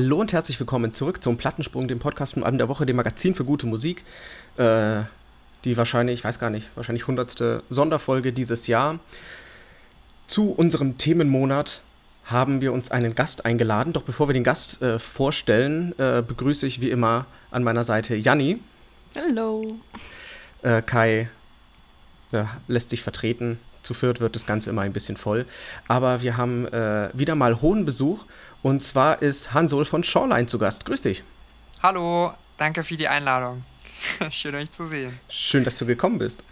[0.00, 3.34] Hallo und herzlich willkommen zurück zum Plattensprung, dem Podcast von Abend der Woche, dem Magazin
[3.34, 4.04] für gute Musik.
[4.56, 5.00] Äh,
[5.64, 9.00] die wahrscheinlich, ich weiß gar nicht, wahrscheinlich hundertste Sonderfolge dieses Jahr.
[10.28, 11.82] Zu unserem Themenmonat
[12.26, 13.92] haben wir uns einen Gast eingeladen.
[13.92, 18.14] Doch bevor wir den Gast äh, vorstellen, äh, begrüße ich wie immer an meiner Seite
[18.14, 18.60] Janni.
[19.16, 19.66] Hallo.
[20.62, 21.28] Äh, Kai
[22.68, 23.58] lässt sich vertreten.
[23.82, 25.46] Zu viert wird das Ganze immer ein bisschen voll.
[25.86, 28.26] Aber wir haben äh, wieder mal hohen Besuch.
[28.62, 30.84] Und zwar ist Hansol von Shoreline zu Gast.
[30.84, 31.22] Grüß dich.
[31.82, 33.64] Hallo, danke für die Einladung.
[34.30, 35.18] Schön, euch zu sehen.
[35.28, 36.42] Schön, dass du gekommen bist.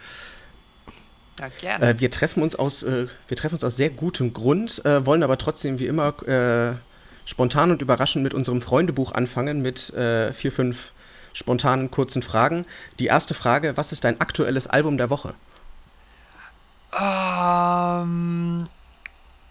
[1.39, 1.85] Ja, gerne.
[1.85, 5.23] Äh, wir, treffen uns aus, äh, wir treffen uns aus sehr gutem Grund, äh, wollen
[5.23, 6.75] aber trotzdem wie immer äh,
[7.25, 10.93] spontan und überraschend mit unserem Freundebuch anfangen mit äh, vier, fünf
[11.33, 12.65] spontanen kurzen Fragen.
[12.99, 15.35] Die erste Frage: Was ist dein aktuelles Album der Woche?
[16.99, 18.67] Ähm,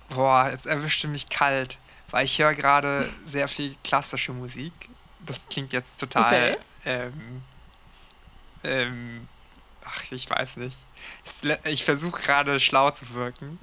[0.08, 1.78] boah, jetzt erwischte mich kalt,
[2.10, 4.72] weil ich höre gerade sehr viel klassische Musik.
[5.20, 6.52] Das klingt jetzt total.
[6.52, 6.56] Okay.
[6.84, 7.42] Ähm,
[8.62, 9.28] ähm,
[9.84, 10.84] ach, ich weiß nicht.
[11.64, 13.58] Ich versuche gerade schlau zu wirken.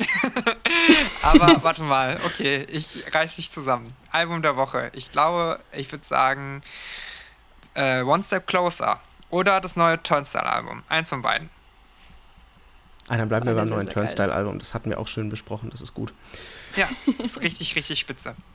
[1.22, 3.96] Aber warte mal, okay, ich reiß mich zusammen.
[4.12, 4.92] Album der Woche.
[4.94, 6.62] Ich glaube, ich würde sagen
[7.76, 10.84] äh, One Step Closer oder das neue Turnstile-Album.
[10.90, 11.50] Eins von beiden.
[13.14, 13.88] Ah, dann bleiben wir beim neuen.
[13.88, 14.58] Turnstile-Album.
[14.58, 16.12] Das hatten wir auch schön besprochen, das ist gut.
[16.76, 18.36] Ja, ist richtig, richtig spitze.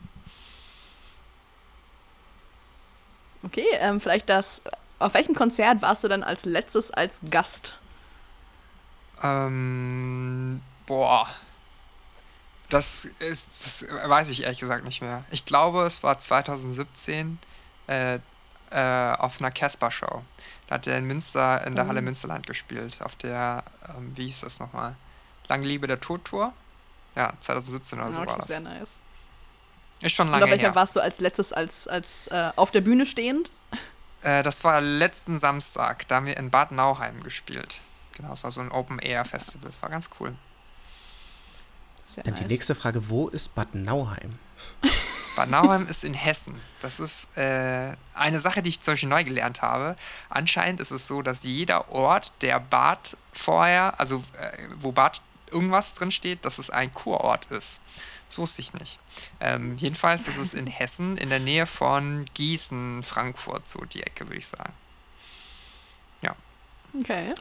[3.41, 4.61] Okay, ähm, vielleicht das.
[4.99, 7.73] Auf welchem Konzert warst du dann als letztes als Gast?
[9.23, 11.25] Ähm, boah.
[12.67, 15.23] Das, ist, das weiß ich ehrlich gesagt nicht mehr.
[15.31, 17.39] Ich glaube, es war 2017
[17.87, 18.19] äh,
[18.71, 20.21] äh, auf einer Casper-Show.
[20.69, 22.03] Da hat er in Münster, in der Halle Oh.
[22.03, 23.01] Münsterland gespielt.
[23.01, 24.95] Auf der, ähm, wie hieß das nochmal?
[25.47, 26.53] Lange Liebe der Tod-Tour?
[27.15, 28.73] Ja, 2017 oder so Ja, war okay, sehr das.
[28.79, 28.89] nice.
[30.01, 30.75] Ist schon Und lange auf welcher her.
[30.75, 33.49] warst du als letztes als, als äh, auf der Bühne stehend?
[34.21, 36.07] Äh, das war letzten Samstag.
[36.07, 37.81] Da haben wir in Bad Nauheim gespielt.
[38.13, 39.65] Genau, es war so ein Open-Air-Festival.
[39.71, 40.35] Das war ganz cool.
[42.13, 42.51] Sehr Dann die nice.
[42.51, 44.37] nächste Frage: Wo ist Bad Nauheim?
[45.39, 46.59] Bad Nauheim ist in Hessen.
[46.81, 49.95] Das ist äh, eine Sache, die ich zum Beispiel neu gelernt habe.
[50.29, 55.93] Anscheinend ist es so, dass jeder Ort, der Bad vorher, also äh, wo Bad irgendwas
[55.93, 57.81] drin steht, dass es ein Kurort ist.
[58.27, 58.99] Das wusste ich nicht.
[59.39, 64.27] Ähm, jedenfalls ist es in Hessen, in der Nähe von Gießen, Frankfurt, so die Ecke,
[64.27, 64.73] würde ich sagen.
[66.97, 67.33] Okay.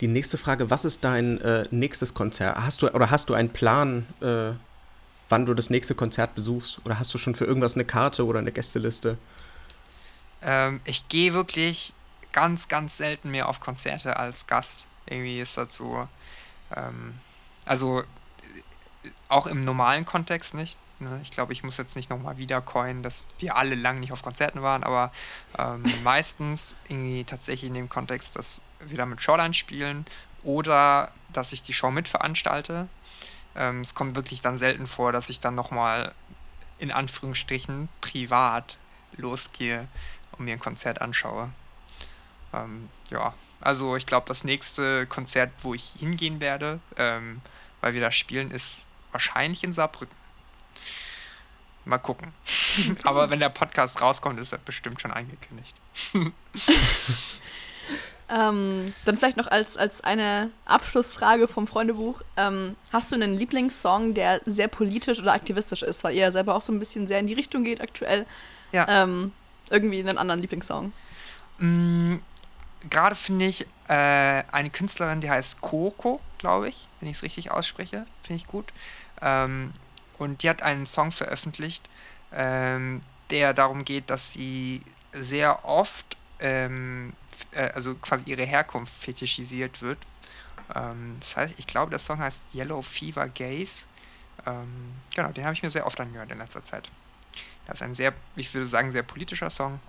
[0.00, 2.56] Die nächste Frage: Was ist dein äh, nächstes Konzert?
[2.56, 4.52] Hast du oder hast du einen Plan, äh,
[5.28, 6.80] wann du das nächste Konzert besuchst?
[6.84, 9.18] Oder hast du schon für irgendwas eine Karte oder eine Gästeliste?
[10.42, 11.94] Ähm, ich gehe wirklich
[12.32, 14.86] ganz, ganz selten mehr auf Konzerte als Gast.
[15.06, 16.08] Irgendwie ist das so.
[16.74, 17.14] Ähm,
[17.64, 18.04] also äh,
[19.28, 20.76] auch im normalen Kontext nicht.
[21.00, 21.20] Ne?
[21.22, 24.22] Ich glaube, ich muss jetzt nicht nochmal wieder coinen, dass wir alle lang nicht auf
[24.22, 25.12] Konzerten waren, aber
[25.58, 30.06] ähm, meistens irgendwie tatsächlich in dem Kontext, dass wir da mit Shoreline spielen
[30.42, 32.88] oder dass ich die Show mitveranstalte.
[33.56, 36.14] Ähm, es kommt wirklich dann selten vor, dass ich dann nochmal
[36.78, 38.78] in Anführungsstrichen privat
[39.16, 39.88] losgehe
[40.32, 41.50] und mir ein Konzert anschaue.
[42.52, 47.40] Ähm, ja, also ich glaube, das nächste Konzert, wo ich hingehen werde, ähm,
[47.80, 50.16] weil wir da spielen, ist wahrscheinlich in Saarbrücken.
[51.84, 52.32] Mal gucken.
[53.04, 55.74] Aber wenn der Podcast rauskommt, ist er bestimmt schon angekündigt.
[58.30, 62.20] Ähm, dann vielleicht noch als, als eine Abschlussfrage vom Freundebuch.
[62.36, 66.54] Ähm, hast du einen Lieblingssong, der sehr politisch oder aktivistisch ist, weil ihr ja selber
[66.54, 68.26] auch so ein bisschen sehr in die Richtung geht aktuell?
[68.72, 68.86] Ja.
[68.88, 69.32] Ähm,
[69.70, 70.92] irgendwie einen anderen Lieblingssong.
[71.58, 72.16] Mm,
[72.90, 77.50] Gerade finde ich äh, eine Künstlerin, die heißt Coco, glaube ich, wenn ich es richtig
[77.50, 78.06] ausspreche.
[78.22, 78.72] Finde ich gut.
[79.20, 79.72] Ähm,
[80.18, 81.88] und die hat einen Song veröffentlicht,
[82.32, 83.00] ähm,
[83.30, 84.82] der darum geht, dass sie
[85.12, 87.12] sehr oft, ähm,
[87.52, 89.98] äh, also quasi ihre Herkunft fetischisiert wird.
[90.74, 93.84] Ähm, das heißt, ich glaube, der Song heißt Yellow Fever Gaze.
[94.46, 96.88] Ähm, genau, den habe ich mir sehr oft angehört in letzter Zeit.
[97.66, 99.80] Das ist ein sehr, ich würde sagen, sehr politischer Song.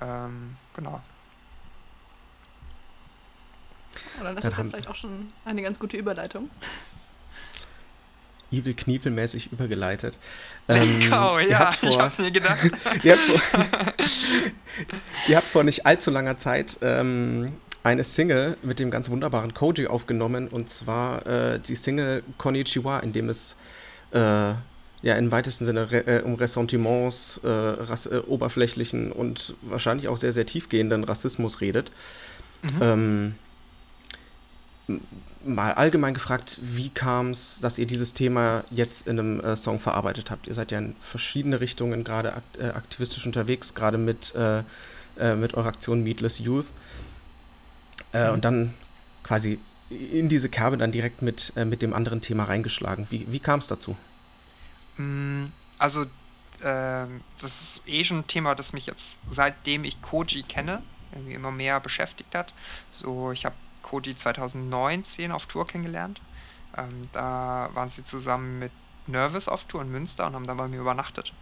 [0.00, 1.00] Ähm, genau.
[4.20, 6.50] Oder das Dann ist ja vielleicht auch schon eine ganz gute Überleitung.
[8.52, 10.18] Evil Knievel-mäßig übergeleitet.
[10.68, 12.70] Let's Ähm, go, ja, habt ich vor- hab's mir gedacht.
[13.02, 13.40] ihr, habt vor,
[15.28, 17.52] ihr habt vor nicht allzu langer Zeit ähm,
[17.82, 23.12] eine Single mit dem ganz wunderbaren Koji aufgenommen und zwar äh, die Single Konnichiwa, in
[23.12, 23.56] dem es
[24.12, 24.18] äh,
[25.02, 30.32] ja im weitesten Sinne re äh, um Ressentiments, äh, äh, oberflächlichen und wahrscheinlich auch sehr,
[30.32, 31.92] sehr tiefgehenden Rassismus redet.
[32.62, 32.82] Mhm.
[32.82, 33.34] Ähm,
[35.44, 39.78] mal allgemein gefragt, wie kam es, dass ihr dieses Thema jetzt in einem äh, Song
[39.78, 40.46] verarbeitet habt?
[40.46, 44.62] Ihr seid ja in verschiedene Richtungen gerade akt äh, aktivistisch unterwegs, gerade mit, äh,
[45.18, 46.66] äh mit eurer Aktion Meatless Youth.
[48.12, 48.34] Äh, mhm.
[48.34, 48.74] Und dann
[49.22, 49.58] quasi
[49.90, 53.06] in diese Kerbe dann direkt mit, äh, mit dem anderen Thema reingeschlagen.
[53.10, 53.96] Wie, wie kam es dazu?
[54.96, 55.46] Mm,
[55.78, 56.06] also,
[56.62, 61.34] ähm, das ist eh schon ein Thema, das mich jetzt, seitdem ich Koji kenne, irgendwie
[61.34, 62.52] immer mehr beschäftigt hat.
[62.90, 63.54] So, ich habe
[63.86, 66.20] Koji 2019 auf Tour kennengelernt.
[66.76, 68.72] Ähm, da waren sie zusammen mit
[69.06, 71.32] Nervous auf Tour in Münster und haben dann bei mir übernachtet.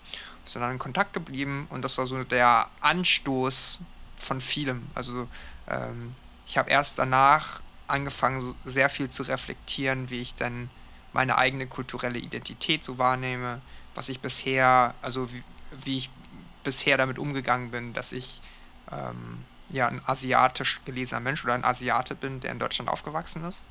[0.45, 3.81] Wir sind dann in Kontakt geblieben und das war so der Anstoß
[4.19, 4.87] von vielem.
[4.95, 5.27] Also
[5.69, 6.15] ähm,
[6.47, 10.69] ich habe erst danach angefangen, so sehr viel zu reflektieren, wie ich dann
[11.13, 13.63] meine eigene kulturelle Identität so wahrnehme,
[13.95, 15.43] was ich bisher, also wie,
[15.85, 16.11] wie ich
[16.63, 18.43] bisher damit umgegangen bin, dass ich
[18.93, 19.45] ähm,
[19.75, 23.63] ja ein asiatisch gelesener Mensch oder ein Asiate bin, der in Deutschland aufgewachsen ist.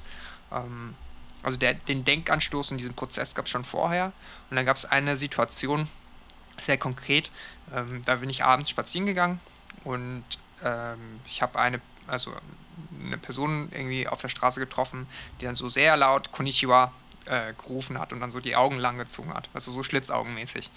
[0.51, 0.95] Ähm,
[1.41, 4.13] also der, den Denkanstoß in diesem Prozess gab es schon vorher.
[4.49, 5.87] Und dann gab es eine Situation,
[6.61, 7.31] sehr konkret,
[7.73, 9.39] ähm, da bin ich abends spazieren gegangen
[9.83, 10.23] und
[10.63, 12.31] ähm, ich habe eine, also
[13.03, 15.07] eine Person irgendwie auf der Straße getroffen,
[15.39, 16.91] die dann so sehr laut Konnichiwa
[17.25, 19.49] äh, gerufen hat und dann so die Augen lang gezogen hat.
[19.53, 20.69] Also so schlitzaugenmäßig.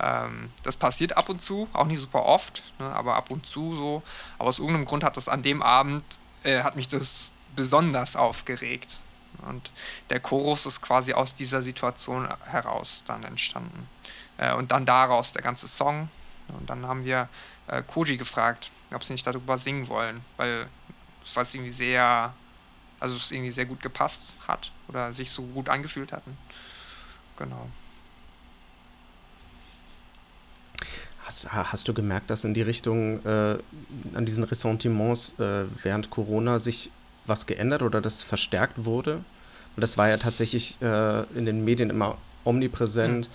[0.00, 3.74] Ähm, das passiert ab und zu, auch nicht super oft, ne, aber ab und zu
[3.74, 4.02] so.
[4.38, 6.04] Aber aus irgendeinem Grund hat das an dem Abend,
[6.44, 9.00] äh, hat mich das besonders aufgeregt.
[9.46, 9.70] Und
[10.10, 13.88] der Chorus ist quasi aus dieser Situation heraus dann entstanden.
[14.38, 16.08] Äh, und dann daraus der ganze Song.
[16.48, 17.28] Und dann haben wir
[17.68, 20.68] äh, Koji gefragt, ob sie nicht darüber singen wollen, weil
[21.24, 22.34] es irgendwie sehr
[23.02, 26.38] also es irgendwie sehr gut gepasst hat oder sich so gut angefühlt hatten.
[27.36, 27.68] Genau.
[31.24, 33.58] Hast, hast du gemerkt, dass in die Richtung äh,
[34.14, 36.90] an diesen Ressentiments äh, während Corona sich
[37.26, 39.24] was geändert oder das verstärkt wurde?
[39.74, 43.28] das war ja tatsächlich äh, in den Medien immer omnipräsent.
[43.28, 43.32] Mhm.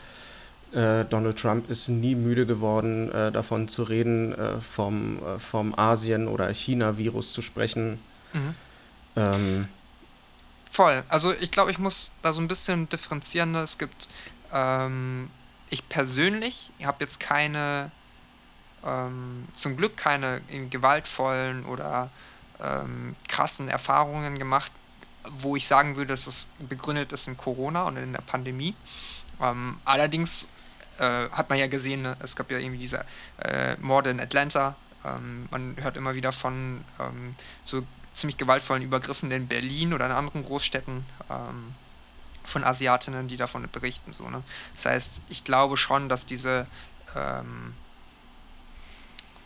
[1.09, 6.53] Donald Trump ist nie müde geworden, äh, davon zu reden, äh, vom, vom Asien- oder
[6.53, 7.99] China-Virus zu sprechen.
[8.33, 8.53] Mhm.
[9.17, 9.67] Ähm,
[10.77, 11.03] Voll.
[11.09, 13.51] Also ich glaube, ich muss da so ein bisschen differenzieren.
[13.51, 13.61] Ne?
[13.61, 14.09] Es gibt,
[14.53, 15.29] ähm,
[15.69, 17.89] ich persönlich habe jetzt keine,
[18.85, 22.11] ähm, zum Glück keine gewaltvollen oder
[22.63, 24.71] ähm, krassen Erfahrungen gemacht,
[25.31, 28.75] wo ich sagen würde, dass es begründet ist in Corona und in der Pandemie.
[29.41, 30.47] Ähm, allerdings
[30.99, 32.17] äh, hat man ja gesehen, ne?
[32.19, 33.03] es gab ja irgendwie diese
[33.39, 34.75] äh, Morde in Atlanta.
[35.03, 37.83] Ähm, man hört immer wieder von ähm, so
[38.17, 41.75] ziemlich gewaltvollen Übergriffen in Berlin oder in anderen Großstädten ähm,
[42.43, 44.13] von Asiatinnen, die davon berichten.
[44.13, 44.43] So, ne?
[44.73, 46.65] Das heißt, ich glaube schon, dass diese,
[47.15, 47.73] ähm,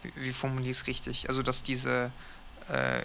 [0.03, 2.12] wie, wie formuliere ich es richtig, also dass diese
[2.69, 3.01] äh,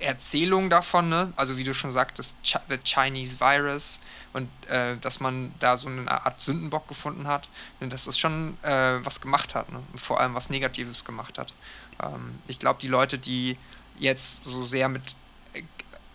[0.00, 1.32] Erzählung davon, ne?
[1.36, 4.00] also wie du schon sagtest, The Chinese Virus
[4.32, 7.48] und äh, dass man da so eine Art Sündenbock gefunden hat,
[7.80, 7.88] ne?
[7.88, 9.82] dass das schon äh, was gemacht hat ne?
[9.94, 11.54] vor allem was Negatives gemacht hat.
[12.02, 13.56] Ähm, ich glaube, die Leute, die
[13.98, 15.14] jetzt so sehr mit,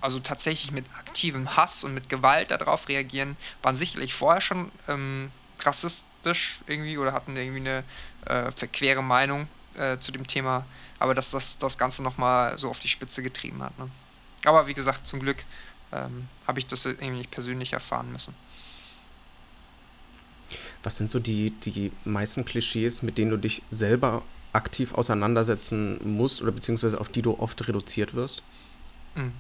[0.02, 5.32] also tatsächlich mit aktivem Hass und mit Gewalt darauf reagieren, waren sicherlich vorher schon ähm,
[5.60, 7.84] rassistisch irgendwie oder hatten irgendwie eine
[8.26, 10.66] äh, verquere Meinung äh, zu dem Thema,
[11.00, 13.78] aber dass das das Ganze nochmal so auf die Spitze getrieben hat.
[13.80, 13.90] Ne?
[14.46, 15.44] Aber wie gesagt, zum Glück
[15.92, 18.34] ähm, habe ich das irgendwie nicht persönlich erfahren müssen.
[20.84, 26.42] Was sind so die, die meisten Klischees, mit denen du dich selber aktiv auseinandersetzen musst
[26.42, 28.44] oder beziehungsweise auf die du oft reduziert wirst?
[29.16, 29.34] Mhm.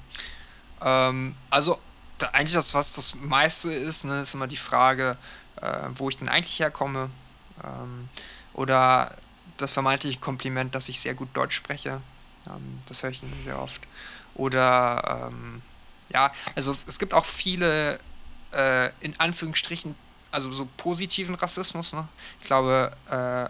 [0.81, 1.77] Ähm, also
[2.17, 5.17] da, eigentlich das, was das meiste ist, ne, ist immer die Frage,
[5.61, 7.09] äh, wo ich denn eigentlich herkomme.
[7.63, 8.07] Ähm,
[8.53, 9.15] oder
[9.57, 12.01] das vermeintliche Kompliment, dass ich sehr gut Deutsch spreche.
[12.47, 13.81] Ähm, das höre ich sehr oft.
[14.35, 15.61] Oder ähm,
[16.09, 17.99] ja, also es gibt auch viele
[18.51, 19.95] äh, in Anführungsstrichen,
[20.31, 21.93] also so positiven Rassismus.
[21.93, 22.07] Ne?
[22.39, 23.49] Ich glaube, äh,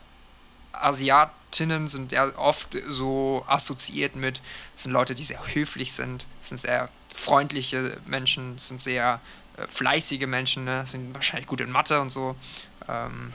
[0.72, 4.42] Asiatinnen sind ja oft so assoziiert mit,
[4.76, 9.20] sind Leute, die sehr höflich sind, sind sehr freundliche Menschen, sind sehr
[9.58, 10.86] äh, fleißige Menschen, ne?
[10.86, 12.36] sind wahrscheinlich gut in Mathe und so.
[12.88, 13.34] Ähm,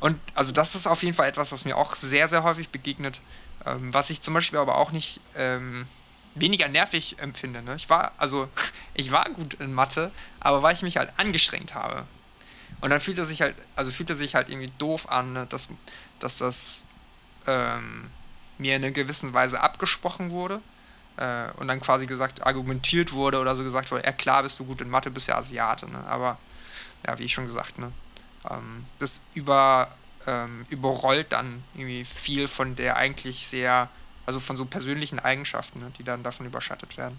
[0.00, 3.20] und also das ist auf jeden Fall etwas, was mir auch sehr, sehr häufig begegnet,
[3.66, 5.86] ähm, was ich zum Beispiel aber auch nicht ähm,
[6.34, 7.62] weniger nervig empfinde.
[7.62, 7.74] Ne?
[7.76, 8.48] Ich war, also
[8.94, 12.06] ich war gut in Mathe, aber weil ich mich halt angestrengt habe.
[12.82, 15.46] Und dann fühlt er sich halt, also fühlt er sich halt irgendwie doof an, ne?
[15.46, 15.68] dass,
[16.18, 16.84] dass das
[17.46, 18.10] ähm,
[18.58, 20.60] mir in einer gewissen Weise abgesprochen wurde
[21.16, 24.64] äh, und dann quasi gesagt, argumentiert wurde oder so gesagt wurde, ja klar bist du
[24.64, 26.04] gut in Mathe, bist ja Asiate, ne?
[26.08, 26.38] aber
[27.06, 27.92] ja, wie ich schon gesagt, ne?
[28.50, 29.88] Ähm, das über,
[30.26, 33.88] ähm, überrollt dann irgendwie viel von der eigentlich sehr,
[34.26, 35.92] also von so persönlichen Eigenschaften, ne?
[35.98, 37.18] die dann davon überschattet werden.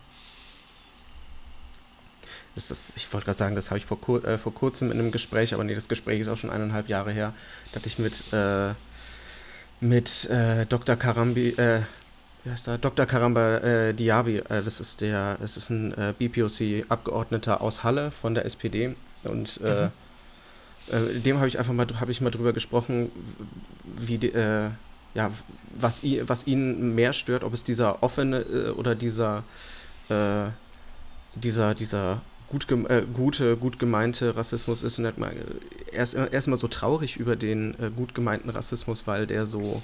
[2.55, 4.99] Das ist, ich wollte gerade sagen, das habe ich vor, kur äh, vor kurzem in
[4.99, 7.33] einem Gespräch, aber nee, das Gespräch ist auch schon eineinhalb Jahre her.
[7.71, 8.73] Da hatte ich mit, äh,
[9.79, 10.95] mit äh, Dr.
[10.95, 11.81] Karambi, äh,
[12.43, 12.77] wie heißt der?
[12.77, 13.05] Dr.
[13.05, 18.45] Karamba äh, Diaby, äh, das ist der, das ist ein BPOC-Abgeordneter aus Halle von der
[18.45, 21.23] SPD und mhm.
[21.23, 23.09] dem habe ich einfach mal, habe ich mal drüber gesprochen,
[23.85, 24.33] wie, die,
[25.13, 25.31] ja,
[25.73, 29.45] was, was ihn mehr stört, ob es dieser offene oder dieser,
[31.35, 34.99] dieser, dieser gut, äh, gute, gut gemeinte Rassismus ist.
[34.99, 35.35] Und er, mal,
[35.91, 39.81] er ist erstmal so traurig über den äh, gut gemeinten Rassismus, weil der so,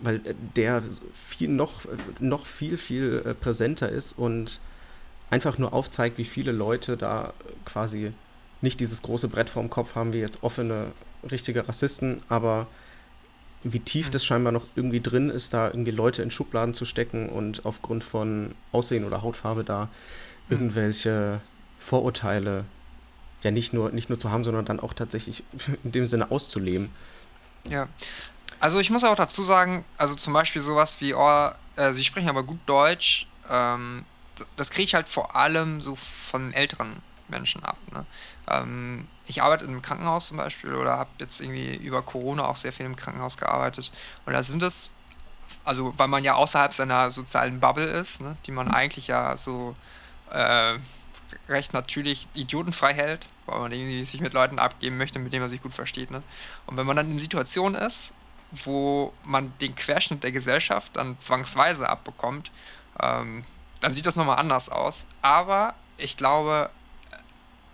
[0.00, 0.20] weil
[0.56, 0.82] der
[1.14, 1.82] viel noch,
[2.20, 4.60] noch viel, viel äh, präsenter ist und
[5.30, 7.32] einfach nur aufzeigt, wie viele Leute da
[7.64, 8.12] quasi
[8.60, 10.92] nicht dieses große Brett vorm Kopf haben, wie jetzt offene,
[11.30, 12.66] richtige Rassisten, aber
[13.64, 17.28] wie tief das scheinbar noch irgendwie drin ist, da irgendwie Leute in Schubladen zu stecken
[17.28, 19.88] und aufgrund von Aussehen oder Hautfarbe da
[20.48, 21.40] irgendwelche
[21.86, 22.64] Vorurteile
[23.42, 25.44] ja nicht nur, nicht nur zu haben, sondern dann auch tatsächlich
[25.84, 26.90] in dem Sinne auszuleben.
[27.68, 27.86] Ja.
[28.58, 32.28] Also ich muss auch dazu sagen, also zum Beispiel sowas wie, oh, äh, sie sprechen
[32.28, 34.04] aber gut Deutsch, ähm,
[34.56, 36.96] das kriege ich halt vor allem so von älteren
[37.28, 37.76] Menschen ab.
[37.92, 38.04] Ne?
[38.48, 42.56] Ähm, ich arbeite in einem Krankenhaus zum Beispiel oder habe jetzt irgendwie über Corona auch
[42.56, 43.92] sehr viel im Krankenhaus gearbeitet.
[44.24, 44.92] Und da sind es,
[45.64, 49.76] also weil man ja außerhalb seiner sozialen Bubble ist, ne, die man eigentlich ja so
[50.30, 50.78] äh,
[51.48, 55.50] recht natürlich idiotenfrei hält, weil man irgendwie sich mit Leuten abgeben möchte, mit denen man
[55.50, 56.10] sich gut versteht.
[56.10, 56.22] Ne?
[56.66, 58.14] Und wenn man dann in Situationen ist,
[58.50, 62.50] wo man den Querschnitt der Gesellschaft dann zwangsweise abbekommt,
[63.02, 63.44] ähm,
[63.80, 65.06] dann sieht das nochmal anders aus.
[65.22, 66.70] Aber ich glaube,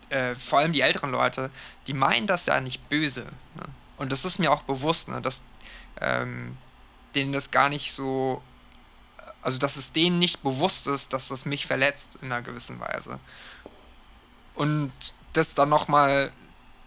[0.09, 1.51] äh, vor allem die älteren Leute,
[1.87, 3.25] die meinen das ja nicht böse.
[3.55, 3.65] Ne?
[3.97, 5.21] Und das ist mir auch bewusst, ne?
[5.21, 5.43] dass
[6.01, 6.57] ähm,
[7.15, 8.43] denen das gar nicht so
[9.43, 13.19] also dass es denen nicht bewusst ist, dass das mich verletzt in einer gewissen Weise.
[14.55, 14.93] Und
[15.33, 16.33] das dann nochmal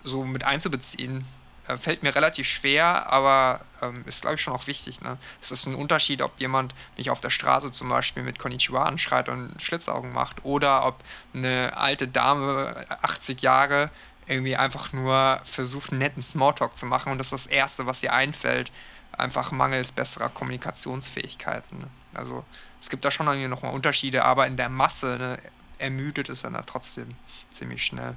[0.04, 1.26] so mit einzubeziehen,
[1.68, 5.02] äh, fällt mir relativ schwer, aber ähm, ist, glaube ich, schon auch wichtig.
[5.02, 5.18] Ne?
[5.42, 9.30] Es ist ein Unterschied, ob jemand mich auf der Straße zum Beispiel mit Konnichiwa anschreit
[9.30, 13.90] und Schlitzaugen macht oder ob eine alte Dame, 80 Jahre,
[14.28, 18.02] irgendwie einfach nur versucht, einen netten Smalltalk zu machen und das ist das Erste, was
[18.02, 18.72] ihr einfällt,
[19.18, 21.86] einfach mangels besserer Kommunikationsfähigkeiten.
[22.14, 22.44] Also
[22.82, 25.38] es gibt da schon irgendwie nochmal Unterschiede, aber in der Masse ne,
[25.78, 27.10] ermüdet es dann da trotzdem
[27.50, 28.16] ziemlich schnell.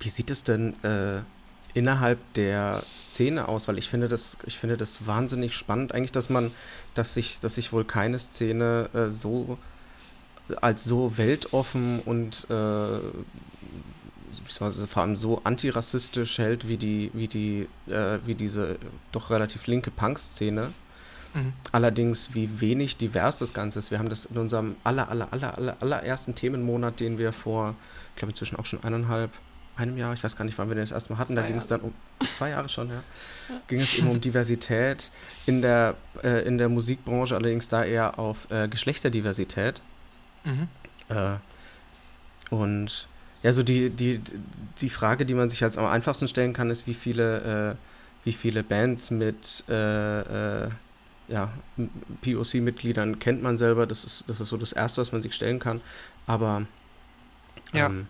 [0.00, 1.22] Wie sieht es denn äh,
[1.72, 3.68] innerhalb der Szene aus?
[3.68, 6.52] Weil ich finde das, ich finde das wahnsinnig spannend, eigentlich, dass man,
[6.94, 9.58] dass sich, dass sich wohl keine Szene äh, so
[10.60, 12.98] als so weltoffen und äh,
[14.88, 18.78] vor allem so antirassistisch hält wie die, wie die, äh, wie diese
[19.12, 20.72] doch relativ linke Punk-Szene.
[21.34, 21.52] Mhm.
[21.72, 23.90] Allerdings, wie wenig divers das Ganze ist.
[23.90, 27.74] Wir haben das in unserem aller, aller, aller, aller, allerersten Themenmonat, den wir vor,
[28.10, 29.30] ich glaube inzwischen auch schon eineinhalb,
[29.76, 31.46] einem Jahr, ich weiß gar nicht, wann wir den das erste Mal hatten, zwei da
[31.46, 31.94] ging es dann um,
[32.30, 33.02] zwei Jahre schon, ja,
[33.48, 33.60] ja.
[33.66, 35.10] ging es eben um Diversität
[35.46, 39.82] in der, äh, in der Musikbranche, allerdings da eher auf äh, Geschlechterdiversität.
[40.44, 40.68] Mhm.
[41.08, 41.36] Äh,
[42.50, 43.08] und
[43.44, 44.22] ja, so die, die,
[44.80, 47.76] die Frage, die man sich als am einfachsten stellen kann, ist, wie viele, äh,
[48.24, 50.70] wie viele Bands mit äh, äh,
[51.28, 51.52] ja,
[52.22, 53.86] POC-Mitgliedern kennt man selber.
[53.86, 55.82] Das ist, das ist so das Erste, was man sich stellen kann.
[56.26, 56.66] Aber
[57.74, 57.86] ja.
[57.86, 58.06] ähm,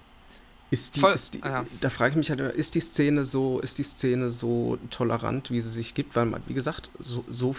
[0.70, 1.66] ist die, Voll, ist die ja.
[1.80, 5.58] da frage ich mich halt, ist die Szene so, ist die Szene so tolerant, wie
[5.58, 6.14] sie sich gibt?
[6.14, 7.56] Weil, wie gesagt, so, so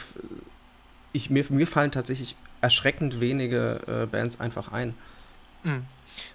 [1.12, 4.96] ich, mir, mir fallen tatsächlich erschreckend wenige äh, Bands einfach ein.
[5.64, 5.84] Mhm.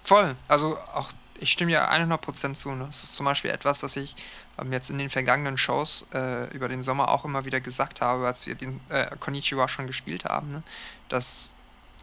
[0.03, 0.35] Voll.
[0.47, 2.71] Also auch ich stimme ja 100% zu.
[2.71, 2.85] Ne?
[2.85, 4.15] Das ist zum Beispiel etwas, das ich
[4.59, 8.27] ähm, jetzt in den vergangenen Shows äh, über den Sommer auch immer wieder gesagt habe,
[8.27, 10.63] als wir den äh, Konnichiwa schon gespielt haben, ne?
[11.09, 11.53] dass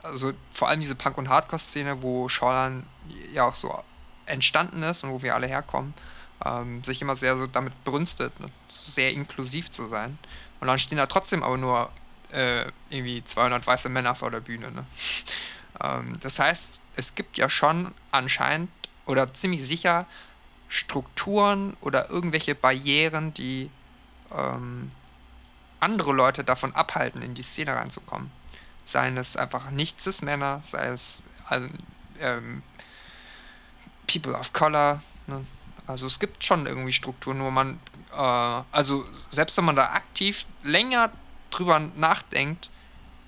[0.03, 2.83] also vor allem diese Punk- und Hardcore-Szene, wo Shoreline
[3.33, 3.83] ja auch so
[4.27, 5.95] entstanden ist und wo wir alle herkommen,
[6.45, 8.47] ähm, sich immer sehr so damit brünstet, ne?
[8.69, 10.19] sehr inklusiv zu sein.
[10.61, 11.91] Und dann stehen da trotzdem aber nur
[12.33, 14.71] äh, irgendwie 200 weiße Männer vor der Bühne.
[14.71, 14.87] Ne?
[15.83, 18.71] ähm, das heißt, es gibt ja schon anscheinend
[19.09, 20.07] oder ziemlich sicher
[20.69, 23.71] Strukturen oder irgendwelche Barrieren, die
[24.31, 24.93] ähm,
[25.81, 28.31] andere Leute davon abhalten, in die Szene reinzukommen.
[28.85, 31.67] Seien es einfach Nicht-Cis-Männer, sei es also,
[32.21, 32.63] ähm,
[34.07, 35.03] People of Color.
[35.27, 35.45] Ne?
[35.87, 37.81] Also es gibt schon irgendwie Strukturen, wo man,
[38.13, 41.11] äh, also selbst wenn man da aktiv länger
[41.51, 42.71] drüber nachdenkt,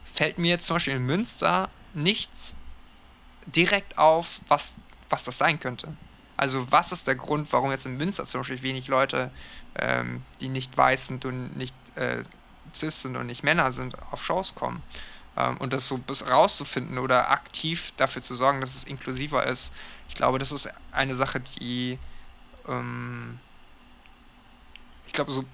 [0.04, 2.54] fällt mir jetzt zum Beispiel in Münster nichts
[3.46, 4.76] direkt auf, was
[5.10, 5.94] was das sein könnte.
[6.36, 9.30] Also was ist der Grund, warum jetzt in Münster zum Beispiel wenig Leute,
[9.74, 12.22] ähm, die nicht weiß sind und nicht äh,
[12.74, 14.82] cis sind und nicht Männer sind, auf Shows kommen?
[15.36, 16.00] Ähm, und das so
[16.30, 19.72] rauszufinden oder aktiv dafür zu sorgen, dass es inklusiver ist,
[20.08, 21.98] ich glaube, das ist eine Sache, die
[22.66, 23.38] ähm,
[25.06, 25.44] ich glaube, so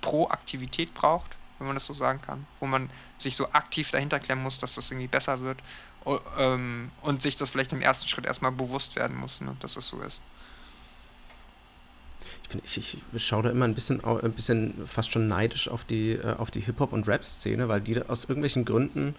[0.00, 4.44] Proaktivität braucht, wenn man das so sagen kann, wo man sich so aktiv dahinter klemmen
[4.44, 5.58] muss, dass das irgendwie besser wird
[6.38, 9.88] ähm, und sich das vielleicht im ersten Schritt erstmal bewusst werden muss, ne, dass es
[9.88, 10.22] so ist.
[12.64, 16.12] Ich, ich, ich schaue da immer ein bisschen, ein bisschen fast schon neidisch auf die,
[16.12, 19.16] äh, auf die Hip-Hop- und Rap-Szene, weil die aus irgendwelchen Gründen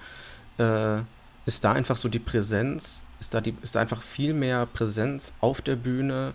[0.57, 0.99] äh,
[1.45, 5.33] ist da einfach so die Präsenz, ist da, die, ist da einfach viel mehr Präsenz
[5.41, 6.33] auf der Bühne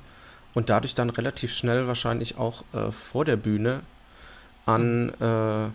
[0.54, 3.80] und dadurch dann relativ schnell wahrscheinlich auch äh, vor der Bühne
[4.66, 5.70] an, äh,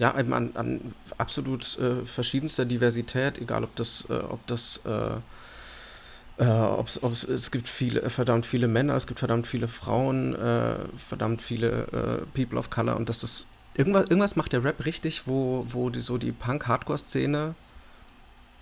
[0.00, 6.48] ja, an, an absolut äh, verschiedenster Diversität, egal ob das, äh, ob das äh, äh,
[6.48, 11.42] ob's, ob's, es gibt viele, verdammt viele Männer, es gibt verdammt viele Frauen, äh, verdammt
[11.42, 15.66] viele äh, People of Color und das ist irgendwas, irgendwas macht der Rap richtig, wo,
[15.68, 17.54] wo die, so die Punk-Hardcore-Szene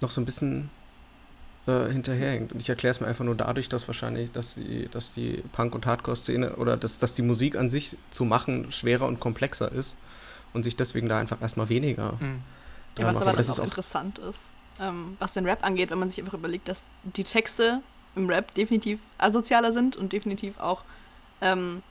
[0.00, 0.70] noch so ein bisschen
[1.66, 2.54] hinterherhängt.
[2.54, 5.74] Und ich erkläre es mir einfach nur dadurch, dass wahrscheinlich, dass die, dass die Punk-
[5.74, 9.98] und Hardcore-Szene oder dass, dass die Musik an sich zu machen schwerer und komplexer ist
[10.52, 12.14] und sich deswegen da einfach erstmal weniger.
[12.20, 12.40] Mhm.
[12.98, 14.38] Ja, was aber, aber das auch, auch interessant ist
[14.80, 17.82] ähm, was den Rap angeht, wenn man sich einfach überlegt, dass die Texte
[18.16, 20.82] im Rap definitiv asozialer sind und definitiv auch
[21.40, 21.82] ähm,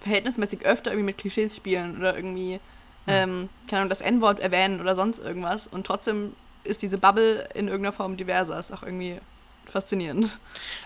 [0.00, 2.60] verhältnismäßig öfter irgendwie mit Klischees spielen oder irgendwie,
[3.06, 5.66] ähm, keine Ahnung, das N-Wort erwähnen oder sonst irgendwas.
[5.66, 8.58] Und trotzdem ist diese Bubble in irgendeiner Form diverser.
[8.58, 9.18] Ist auch irgendwie
[9.66, 10.38] faszinierend.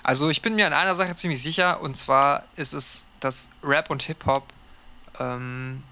[0.02, 3.90] Also ich bin mir an einer Sache ziemlich sicher, und zwar ist es, dass Rap
[3.90, 4.44] und Hip-Hop
[5.18, 5.82] ähm,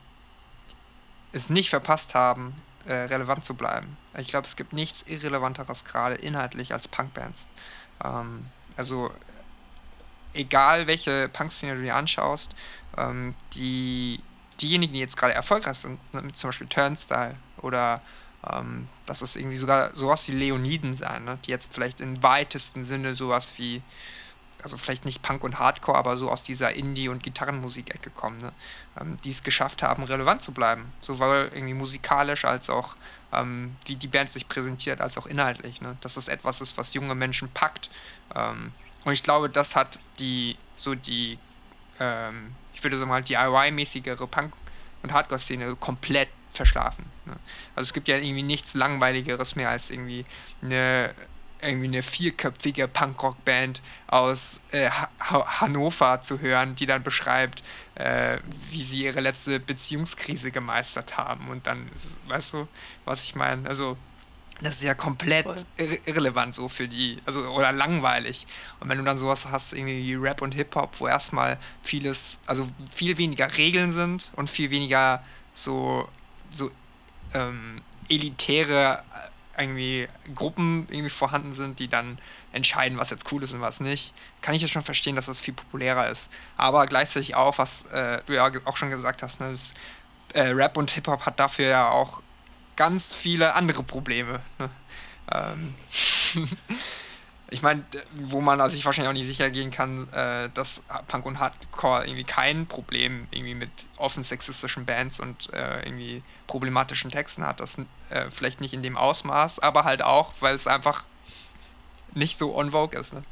[1.33, 2.55] es nicht verpasst haben,
[2.87, 3.97] äh, relevant zu bleiben.
[4.19, 7.47] Ich glaube, es gibt nichts Irrelevanteres gerade inhaltlich als Punkbands.
[8.05, 8.47] Ähm,
[8.77, 9.11] also
[10.35, 12.55] egal welche Punk-Szene du dir anschaust,
[12.97, 14.21] ähm, die,
[14.61, 15.99] diejenigen, die jetzt gerade erfolgreich sind,
[16.35, 18.01] zum Beispiel Turnstyle oder
[18.51, 21.39] ähm, das ist irgendwie sogar sowas wie Leoniden sein, ne?
[21.45, 23.83] die jetzt vielleicht im weitesten Sinne sowas wie
[24.63, 28.53] also vielleicht nicht Punk und Hardcore, aber so aus dieser Indie- und Gitarrenmusik-Ecke kommen, ne?
[29.01, 30.93] ähm, die es geschafft haben, relevant zu bleiben.
[31.01, 32.95] Sowohl irgendwie musikalisch als auch
[33.33, 35.81] ähm, wie die Band sich präsentiert, als auch inhaltlich.
[35.81, 35.97] Ne?
[36.01, 37.91] Dass das etwas ist, was junge Menschen packt.
[38.35, 38.73] Ähm,
[39.05, 41.39] und ich glaube, das hat die, so die,
[41.99, 44.55] ähm, ich würde sagen mal, DIY-mäßigere Punk-
[45.03, 47.05] und Hardcore-Szene komplett verschlafen.
[47.25, 47.35] Ne?
[47.75, 50.25] Also es gibt ja irgendwie nichts Langweiligeres mehr als irgendwie
[50.63, 51.15] eine
[51.63, 55.11] irgendwie eine vierköpfige Punkrock-Band aus äh, ha
[55.61, 57.63] Hannover zu hören, die dann beschreibt,
[57.95, 58.39] äh,
[58.71, 61.49] wie sie ihre letzte Beziehungskrise gemeistert haben.
[61.49, 61.89] Und dann,
[62.29, 62.69] weißt du,
[63.05, 63.69] was ich meine?
[63.69, 63.97] Also,
[64.61, 65.47] das ist ja komplett
[65.77, 68.47] irre irrelevant so für die, also oder langweilig.
[68.79, 72.69] Und wenn du dann sowas hast, irgendwie wie Rap und Hip-Hop, wo erstmal vieles, also
[72.91, 76.09] viel weniger Regeln sind und viel weniger so,
[76.51, 76.71] so
[77.35, 79.03] ähm, elitäre
[79.63, 82.19] irgendwie Gruppen irgendwie vorhanden sind, die dann
[82.53, 85.41] entscheiden, was jetzt cool ist und was nicht, kann ich es schon verstehen, dass das
[85.41, 86.31] viel populärer ist.
[86.57, 89.73] Aber gleichzeitig auch, was äh, du ja auch schon gesagt hast, ne, das,
[90.35, 92.23] äh, Rap und Hip-Hop hat dafür ja auch
[92.77, 94.41] ganz viele andere Probleme.
[94.59, 94.71] Ne?
[95.33, 95.75] Ähm
[97.53, 97.85] ich meine,
[98.15, 102.25] wo man sich wahrscheinlich auch nicht sicher gehen kann, äh, dass Punk und Hardcore irgendwie
[102.25, 107.61] kein Problem irgendwie mit offen sexistischen Bands und äh, irgendwie problematischen Texten hat.
[107.61, 107.77] Das
[108.11, 111.05] äh, vielleicht nicht in dem Ausmaß, aber halt auch, weil es einfach
[112.15, 113.13] nicht so on vogue ist.
[113.13, 113.23] Ne?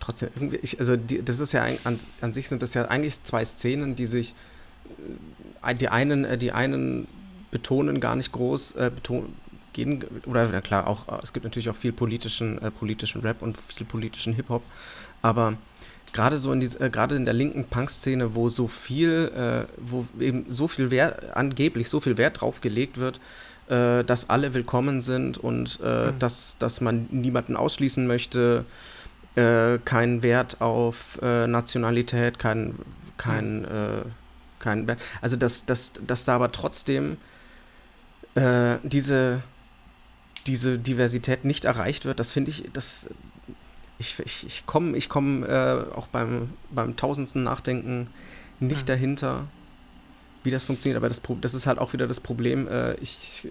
[0.00, 3.22] Trotzdem, irgendwie, ich, also die, das ist ja an, an sich sind das ja eigentlich
[3.22, 4.34] zwei Szenen, die sich
[5.62, 7.06] äh, die einen, äh, die einen
[7.50, 9.36] betonen gar nicht groß, äh, betonen
[9.84, 13.42] gehen, oder na klar, auch, äh, es gibt natürlich auch viel politischen, äh, politischen Rap
[13.42, 14.62] und viel politischen Hip-Hop,
[15.22, 15.54] aber
[16.12, 20.06] gerade so in diese, äh, gerade in der linken Punk-Szene, wo so viel, äh, wo
[20.18, 23.20] eben so viel Wert, angeblich so viel Wert drauf gelegt wird,
[23.68, 26.18] äh, dass alle willkommen sind und äh, mhm.
[26.18, 28.64] dass, dass man niemanden ausschließen möchte,
[29.84, 32.74] keinen Wert auf Nationalität, kein,
[33.16, 33.66] kein, mhm.
[34.58, 35.00] kein Wert.
[35.20, 37.16] Also dass, dass, dass da aber trotzdem
[38.82, 39.44] diese
[40.46, 43.08] diese Diversität nicht erreicht wird, das finde ich, das
[44.00, 48.08] ich, ich, ich komme ich komm, äh, auch beim, beim tausendsten Nachdenken
[48.58, 48.86] nicht mhm.
[48.86, 49.46] dahinter,
[50.42, 50.96] wie das funktioniert.
[50.96, 52.66] Aber das, das ist halt auch wieder das Problem.
[52.66, 53.46] Äh, ich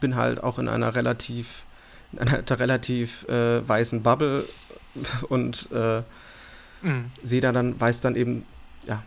[0.00, 1.64] bin halt auch in einer relativ,
[2.12, 4.44] in einer relativ äh, weißen Bubble
[5.28, 6.02] und äh,
[6.82, 7.06] mhm.
[7.22, 8.44] sehe da dann, weiß dann eben,
[8.88, 9.02] ja,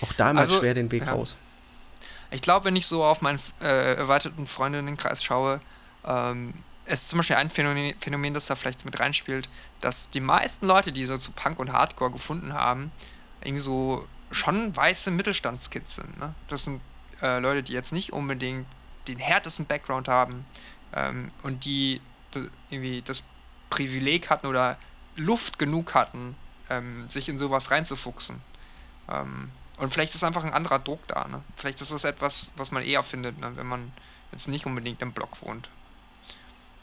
[0.00, 1.12] auch damals also, schwer den Weg ja.
[1.12, 1.36] raus.
[2.30, 5.60] Ich glaube, wenn ich so auf meinen äh, erweiterten Freundinnenkreis schaue,
[6.04, 9.48] ähm, ist zum Beispiel ein Phänomen, Phänomen, das da vielleicht mit reinspielt,
[9.80, 12.90] dass die meisten Leute, die so zu Punk und Hardcore gefunden haben,
[13.42, 16.18] irgendwie so schon weiße Mittelstandskids sind.
[16.18, 16.34] Ne?
[16.48, 16.80] Das sind
[17.22, 18.66] äh, Leute, die jetzt nicht unbedingt
[19.06, 20.44] den härtesten Background haben
[20.94, 22.00] ähm, und die
[22.70, 23.24] irgendwie das
[23.70, 24.76] Privileg hatten oder
[25.16, 26.36] Luft genug hatten,
[26.70, 28.40] ähm, sich in sowas reinzufuchsen.
[29.10, 31.26] Ähm, und vielleicht ist einfach ein anderer Druck da.
[31.28, 31.42] Ne?
[31.56, 33.56] Vielleicht ist das etwas, was man eher findet, ne?
[33.56, 33.92] wenn man
[34.32, 35.70] jetzt nicht unbedingt im Block wohnt.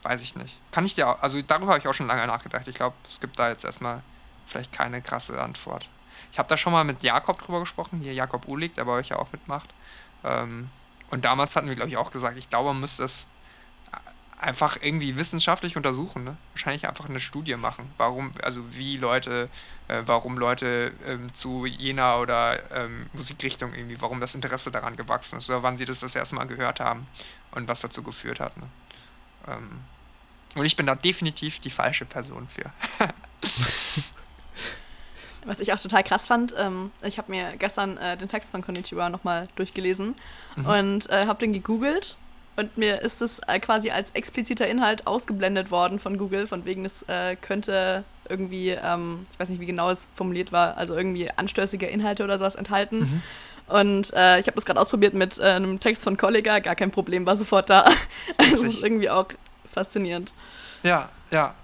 [0.03, 0.59] Weiß ich nicht.
[0.71, 2.67] Kann ich dir auch, also darüber habe ich auch schon lange nachgedacht.
[2.67, 4.01] Ich glaube, es gibt da jetzt erstmal
[4.45, 5.89] vielleicht keine krasse Antwort.
[6.31, 9.09] Ich habe da schon mal mit Jakob drüber gesprochen, hier Jakob Ulig, der bei euch
[9.09, 9.73] ja auch mitmacht.
[10.23, 10.69] Ähm,
[11.09, 13.27] und damals hatten wir, glaube ich, auch gesagt, ich glaube, man müsste es
[14.45, 16.23] einfach irgendwie wissenschaftlich untersuchen.
[16.23, 16.37] Ne?
[16.53, 17.91] Wahrscheinlich einfach eine Studie machen.
[17.97, 19.49] Warum, also wie Leute,
[19.87, 25.37] äh, warum Leute ähm, zu jener oder ähm, Musikrichtung irgendwie, warum das Interesse daran gewachsen
[25.37, 27.07] ist oder wann sie das das erste Mal gehört haben
[27.51, 28.55] und was dazu geführt hat.
[28.57, 28.67] Ne?
[29.47, 29.81] Ähm,
[30.55, 32.71] und ich bin da definitiv die falsche Person für.
[35.45, 38.63] Was ich auch total krass fand, ähm, ich habe mir gestern äh, den Text von
[38.63, 40.15] Konnichiwa nochmal durchgelesen
[40.55, 40.65] mhm.
[40.65, 42.17] und äh, habe den gegoogelt
[42.55, 46.85] und mir ist es äh, quasi als expliziter Inhalt ausgeblendet worden von Google, von wegen,
[46.85, 51.29] es äh, könnte irgendwie, ähm, ich weiß nicht, wie genau es formuliert war, also irgendwie
[51.35, 52.99] anstößige Inhalte oder sowas enthalten.
[52.99, 53.21] Mhm.
[53.67, 56.91] Und äh, ich habe das gerade ausprobiert mit äh, einem Text von Kollega, gar kein
[56.91, 57.81] Problem, war sofort da.
[58.37, 59.27] also es ist irgendwie auch
[59.73, 60.33] faszinierend.
[60.83, 61.55] Ja, ja,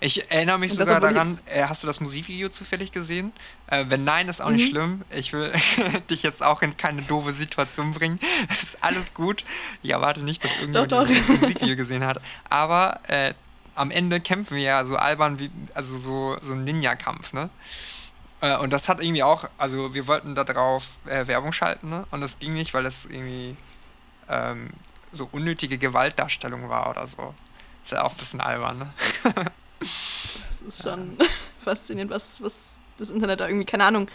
[0.00, 3.32] ich erinnere mich sogar daran, äh, hast du das Musikvideo zufällig gesehen?
[3.68, 4.56] Äh, wenn nein, ist auch mhm.
[4.56, 5.02] nicht schlimm.
[5.10, 5.52] Ich will
[6.10, 8.18] dich jetzt auch in keine doofe Situation bringen.
[8.48, 9.44] Es ist alles gut.
[9.82, 12.20] Ich erwarte nicht, dass irgendjemand das Musikvideo gesehen hat.
[12.48, 13.34] Aber äh,
[13.74, 17.50] am Ende kämpfen wir ja so albern wie, also so, so ein Ninja-Kampf, ne?
[18.40, 22.06] Äh, und das hat irgendwie auch, also wir wollten da drauf äh, Werbung schalten, ne?
[22.10, 23.56] Und das ging nicht, weil das irgendwie
[24.28, 24.70] ähm,
[25.12, 27.34] so unnötige Gewaltdarstellung war oder so.
[27.84, 28.86] Ist ja auch ein bisschen albern, ne?
[29.80, 31.26] Das ist schon ja.
[31.58, 32.56] faszinierend, was, was
[32.98, 34.08] das Internet da irgendwie, keine Ahnung.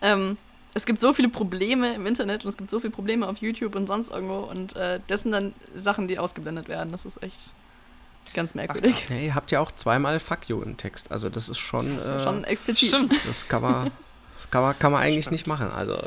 [0.00, 0.36] Ähm,
[0.74, 3.74] es gibt so viele Probleme im Internet und es gibt so viele Probleme auf YouTube
[3.74, 6.92] und sonst irgendwo und äh, das sind dann Sachen, die ausgeblendet werden.
[6.92, 7.52] Das ist echt
[8.34, 8.94] ganz merkwürdig.
[9.06, 11.10] Ach, hey, habt ja auch zweimal Fuck you im Text.
[11.10, 12.88] Also das ist schon, das ist schon äh, explizit.
[12.90, 13.14] Stimmt.
[13.26, 13.90] Das kann man,
[14.50, 15.32] kann man, kann man eigentlich stimmt.
[15.32, 15.70] nicht machen.
[15.70, 15.98] Also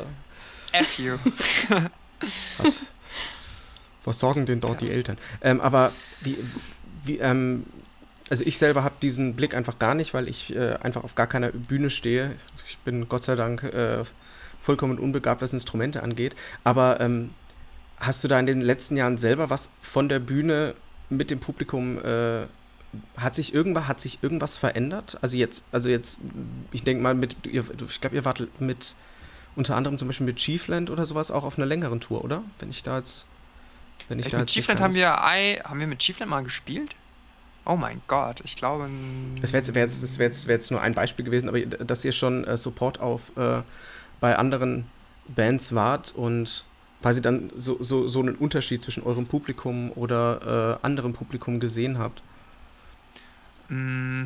[0.71, 1.17] F you.
[2.57, 2.87] was,
[4.03, 4.87] was sorgen denn dort ja.
[4.87, 5.17] die Eltern?
[5.41, 6.37] Ähm, aber wie,
[7.03, 7.65] wie ähm,
[8.29, 11.27] also ich selber habe diesen Blick einfach gar nicht, weil ich äh, einfach auf gar
[11.27, 12.31] keiner Bühne stehe.
[12.67, 14.03] Ich bin Gott sei Dank äh,
[14.61, 16.35] vollkommen unbegabt, was Instrumente angeht.
[16.63, 17.31] Aber ähm,
[17.97, 20.75] hast du da in den letzten Jahren selber was von der Bühne
[21.09, 22.45] mit dem Publikum äh,
[23.17, 25.17] hat sich irgendwas, hat sich irgendwas verändert?
[25.21, 26.19] Also jetzt, also jetzt,
[26.71, 28.95] ich denke mal mit, ich glaube, ihr wart mit
[29.55, 32.43] unter anderem zum Beispiel mit Chiefland oder sowas auch auf einer längeren Tour, oder?
[32.59, 33.25] Wenn ich da jetzt,
[34.11, 36.95] wenn ich, ich da mit Chiefland haben wir, haben wir mit Chiefland mal gespielt?
[37.63, 38.89] Oh mein Gott, ich glaube.
[39.41, 42.03] Es wäre jetzt, wär jetzt, wär jetzt, wär jetzt, nur ein Beispiel gewesen, aber dass
[42.03, 43.61] ihr schon äh, Support auf äh,
[44.19, 44.85] bei anderen
[45.29, 46.65] Bands wart und
[47.01, 51.97] quasi dann so, so, so einen Unterschied zwischen eurem Publikum oder äh, anderem Publikum gesehen
[51.97, 52.21] habt.
[53.69, 54.25] Mm,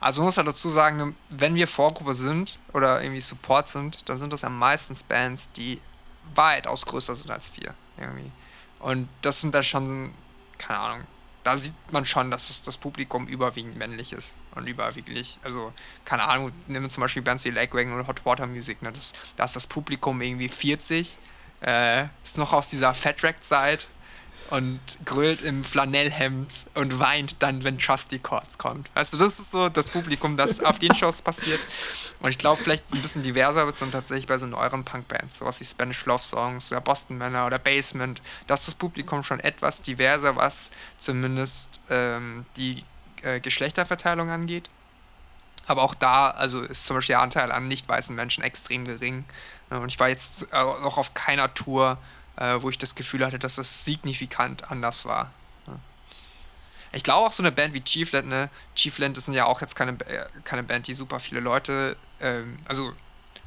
[0.00, 4.16] also man muss ja dazu sagen, wenn wir Vorgruppe sind oder irgendwie Support sind, dann
[4.16, 5.80] sind das ja meistens Bands, die
[6.34, 7.72] weitaus größer sind als wir.
[7.98, 8.32] Irgendwie.
[8.78, 10.12] Und das sind dann schon,
[10.58, 11.06] keine Ahnung,
[11.44, 15.72] da sieht man schon, dass das Publikum überwiegend männlich ist und überwiegend, also
[16.04, 19.12] keine Ahnung, nehmen wir zum Beispiel Bands wie Lagwagon oder Hot Water Music, ne, das,
[19.36, 21.16] da ist das Publikum irgendwie 40,
[21.60, 23.86] äh, ist noch aus dieser Fat-Rack-Zeit
[24.50, 28.90] und grölt im Flanellhemd und weint dann, wenn Trusty Chords kommt.
[28.94, 31.60] Weißt du, das ist so das Publikum, das auf den Shows passiert.
[32.20, 35.38] Und ich glaube, vielleicht ein bisschen diverser wird es dann tatsächlich bei so neueren Punk-Bands,
[35.38, 38.22] sowas wie Spanish Love Songs oder Boston Manor oder Basement.
[38.46, 42.84] Da ist das Publikum schon etwas diverser, was zumindest ähm, die
[43.22, 44.70] äh, Geschlechterverteilung angeht.
[45.66, 49.24] Aber auch da, also ist zum Beispiel der Anteil an nicht weißen Menschen extrem gering.
[49.68, 51.98] Und ich war jetzt auch auf keiner Tour,
[52.36, 55.32] äh, wo ich das Gefühl hatte, dass das signifikant anders war.
[56.92, 58.48] Ich glaube auch so eine Band wie Chiefland, ne?
[58.74, 62.94] Chiefland ist ja auch jetzt keine, äh, keine Band, die super viele Leute, ähm, also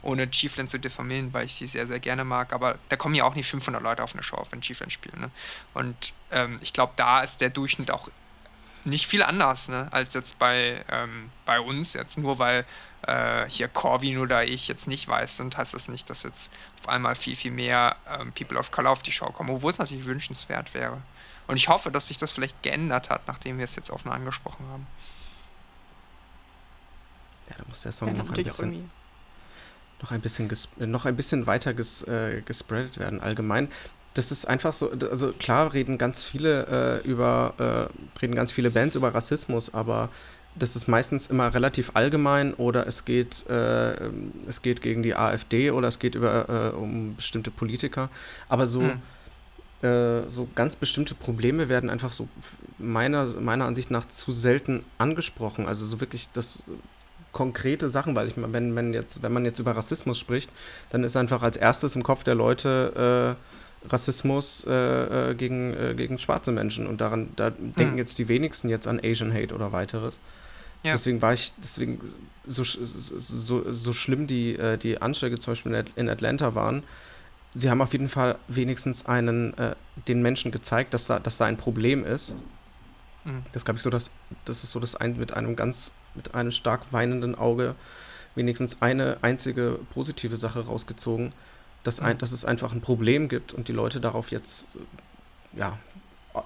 [0.01, 3.23] ohne Chiefland zu diffamieren, weil ich sie sehr, sehr gerne mag, aber da kommen ja
[3.23, 5.19] auch nicht 500 Leute auf eine Show, wenn Chiefland spielen.
[5.19, 5.31] Ne?
[5.73, 8.09] Und ähm, ich glaube, da ist der Durchschnitt auch
[8.85, 9.87] nicht viel anders ne?
[9.91, 12.65] als jetzt bei, ähm, bei uns, jetzt nur weil
[13.03, 16.89] äh, hier Corvin oder ich jetzt nicht weiß sind, heißt das nicht, dass jetzt auf
[16.89, 20.05] einmal viel, viel mehr ähm, People of Color auf die Show kommen, obwohl es natürlich
[20.05, 21.01] wünschenswert wäre.
[21.47, 24.65] Und ich hoffe, dass sich das vielleicht geändert hat, nachdem wir es jetzt offen angesprochen
[24.67, 24.87] haben.
[27.49, 28.91] Ja, da muss der Song ja, noch, ein bisschen,
[30.01, 33.71] noch ein bisschen noch ein bisschen weiter ges, äh, gespreadet werden allgemein.
[34.19, 38.69] Das ist einfach so, also klar reden ganz viele äh, über, äh, reden ganz viele
[38.69, 40.09] Bands über Rassismus, aber
[40.55, 44.09] das ist meistens immer relativ allgemein oder es geht, äh,
[44.45, 48.09] es geht gegen die AfD oder es geht über, äh, um bestimmte Politiker.
[48.49, 48.99] Aber so, mhm.
[50.27, 52.27] so ganz bestimmte Probleme werden einfach so
[52.77, 55.65] meiner, meiner Ansicht nach zu selten angesprochen.
[55.65, 56.65] Also so wirklich das
[57.31, 60.51] konkrete Sachen, weil ich wenn, wenn jetzt, wenn man jetzt über Rassismus spricht,
[60.89, 66.17] dann ist einfach als erstes im Kopf der Leute äh, Rassismus äh, äh, gegen, gegen
[66.17, 67.97] schwarze Menschen und daran, da denken mhm.
[67.97, 70.19] jetzt die wenigsten jetzt an Asian Hate oder weiteres.
[70.83, 70.93] Ja.
[70.93, 71.99] Deswegen war ich, deswegen
[72.45, 76.83] so, so, so schlimm die, äh, die Anschläge zum Beispiel in Atlanta waren,
[77.53, 79.75] sie haben auf jeden Fall wenigstens einen, äh,
[80.07, 82.35] den Menschen gezeigt, dass da, dass da ein Problem ist.
[83.25, 83.43] Mhm.
[83.51, 84.11] Das glaube ich so, dass
[84.45, 87.75] das ist so das ein mit einem ganz, mit einem stark weinenden Auge
[88.35, 91.33] wenigstens eine einzige positive Sache rausgezogen,
[91.83, 94.77] dass, ein, dass es einfach ein Problem gibt und die Leute darauf jetzt
[95.53, 95.77] ja,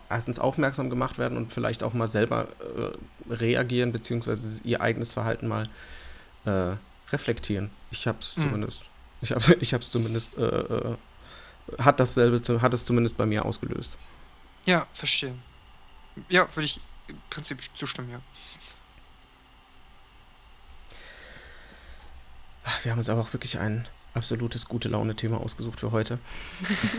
[0.09, 5.47] erstens aufmerksam gemacht werden und vielleicht auch mal selber äh, reagieren, beziehungsweise ihr eigenes Verhalten
[5.47, 5.67] mal
[6.45, 6.75] äh,
[7.11, 7.69] reflektieren.
[7.91, 8.41] Ich habe es mhm.
[8.43, 8.85] zumindest,
[9.21, 10.95] ich habe ich es zumindest, äh, äh,
[11.79, 13.97] hat dasselbe, hat es zumindest bei mir ausgelöst.
[14.65, 15.35] Ja, verstehe.
[16.29, 18.21] Ja, würde ich im Prinzip zustimmen, ja.
[22.83, 26.19] Wir haben uns aber auch wirklich ein absolutes gute Laune-Thema ausgesucht für heute.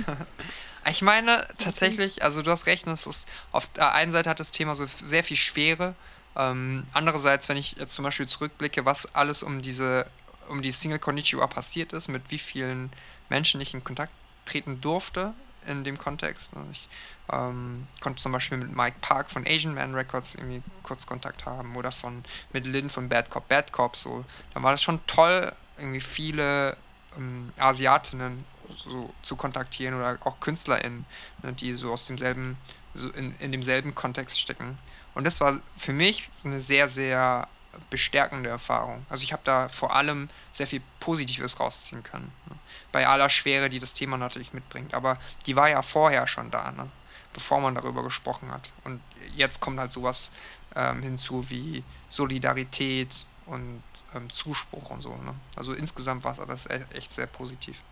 [0.91, 4.51] ich meine tatsächlich, also du hast recht, das ist, auf der einen Seite hat das
[4.51, 5.95] Thema so sehr viel Schwere.
[6.37, 10.07] Ähm, andererseits, wenn ich jetzt zum Beispiel zurückblicke, was alles um diese,
[10.49, 12.91] um die Single Konnichiwa passiert ist, mit wie vielen
[13.29, 14.13] Menschen ich in Kontakt
[14.45, 15.33] treten durfte
[15.67, 16.55] in dem Kontext.
[16.55, 16.65] Ne?
[16.73, 16.89] Ich
[17.33, 21.77] ähm, konnte zum Beispiel mit Mike Park von Asian Man Records irgendwie kurz Kontakt haben
[21.77, 24.25] oder von mit Lynn von Bad Cop Bad Cop so.
[24.53, 26.77] Da war das schon toll, irgendwie viele
[27.17, 28.45] ähm, Asiatinnen
[28.77, 31.05] so zu kontaktieren oder auch KünstlerInnen,
[31.43, 32.57] ne, die so aus demselben,
[32.95, 34.79] so in, in demselben Kontext stecken.
[35.15, 37.49] Und das war für mich eine sehr, sehr
[37.91, 39.05] bestärkende Erfahrung.
[39.09, 42.33] Also ich habe da vor allem sehr viel Positives rausziehen können.
[42.49, 42.57] Ne?
[42.93, 44.95] Bei aller Schwere, die das Thema natürlich mitbringt.
[44.95, 46.89] Aber die war ja vorher schon da, ne?
[47.33, 48.73] bevor man darüber gesprochen hat.
[48.85, 49.01] Und
[49.35, 50.31] jetzt kommt halt sowas
[50.77, 53.83] ähm, hinzu wie Solidarität, und
[54.15, 55.11] ähm, Zuspruch und so.
[55.11, 55.35] Ne?
[55.57, 57.83] Also insgesamt war das e-, echt sehr positiv.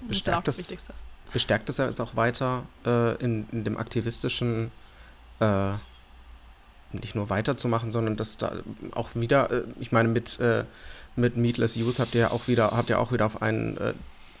[0.00, 0.82] Bestärkt das, das
[1.32, 4.70] bestärkt es ja jetzt auch weiter äh, in, in, dem aktivistischen
[5.40, 5.72] äh,
[6.92, 8.52] nicht nur weiterzumachen, sondern dass da
[8.92, 10.64] auch wieder, äh, ich meine, mit, äh,
[11.16, 13.94] mit Meatless Youth habt ihr ja auch wieder, habt ihr auch wieder auf einen äh,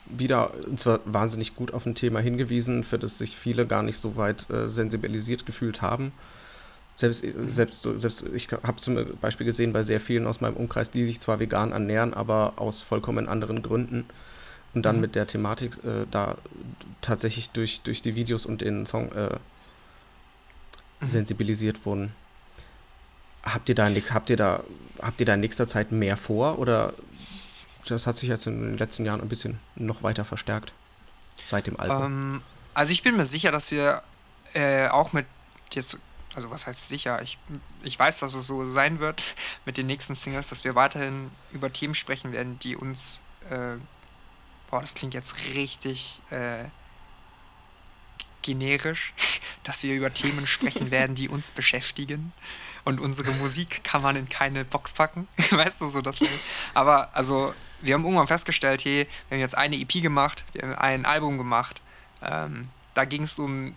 [0.06, 3.98] wieder, und zwar wahnsinnig gut auf ein Thema hingewiesen, für das sich viele gar nicht
[3.98, 6.12] so weit äh, sensibilisiert gefühlt haben.
[6.94, 11.04] Selbst, selbst, selbst ich habe zum Beispiel gesehen bei sehr vielen aus meinem Umkreis, die
[11.04, 14.04] sich zwar vegan ernähren, aber aus vollkommen anderen Gründen
[14.74, 15.02] und dann mhm.
[15.02, 16.36] mit der Thematik äh, da
[17.00, 19.36] tatsächlich durch, durch die Videos und den Song äh,
[21.00, 21.08] mhm.
[21.08, 22.14] sensibilisiert wurden.
[23.42, 24.62] Habt ihr, da, habt, ihr da,
[25.00, 26.92] habt ihr da in nächster Zeit mehr vor oder
[27.88, 30.72] das hat sich jetzt in den letzten Jahren ein bisschen noch weiter verstärkt
[31.44, 32.04] seit dem Album?
[32.04, 32.42] Ähm,
[32.74, 34.02] also ich bin mir sicher, dass wir
[34.54, 35.26] äh, auch mit
[35.72, 35.98] jetzt
[36.34, 37.38] also was heißt sicher, ich,
[37.82, 41.72] ich weiß, dass es so sein wird mit den nächsten Singles, dass wir weiterhin über
[41.72, 43.76] Themen sprechen werden, die uns, äh,
[44.70, 46.64] boah, das klingt jetzt richtig äh,
[48.42, 49.14] generisch,
[49.64, 52.32] dass wir über Themen sprechen werden, die uns beschäftigen.
[52.84, 55.28] Und unsere Musik kann man in keine Box packen.
[55.50, 56.18] weißt du, so das.
[56.74, 60.74] Aber also, wir haben irgendwann festgestellt, hey, wir haben jetzt eine EP gemacht, wir haben
[60.74, 61.80] ein Album gemacht.
[62.22, 63.76] Ähm, da ging es um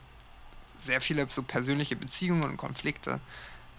[0.77, 3.19] sehr viele so persönliche Beziehungen und Konflikte.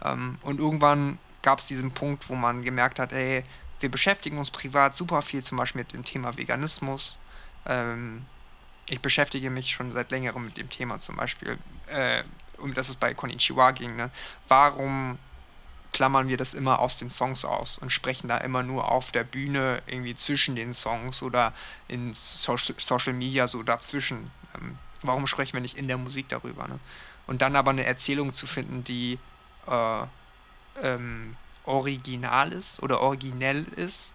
[0.05, 3.45] Ähm, und irgendwann gab es diesen Punkt, wo man gemerkt hat, ey,
[3.81, 7.19] wir beschäftigen uns privat super viel zum Beispiel mit dem Thema Veganismus.
[7.67, 8.25] Ähm,
[8.89, 12.23] ich beschäftige mich schon seit längerem mit dem Thema zum Beispiel, äh,
[12.59, 13.97] um das es bei Konichiwa ging.
[13.97, 14.11] Ne?
[14.49, 15.19] Warum
[15.93, 19.25] klammern wir das immer aus den Songs aus und sprechen da immer nur auf der
[19.25, 21.53] Bühne irgendwie zwischen den Songs oder
[21.89, 24.31] in Social, Social Media so dazwischen?
[24.55, 26.69] Ähm, warum sprechen wir nicht in der Musik darüber?
[26.69, 26.79] Ne?
[27.27, 29.19] Und dann aber eine Erzählung zu finden, die
[29.67, 30.03] äh,
[30.83, 34.13] ähm, original ist oder originell ist,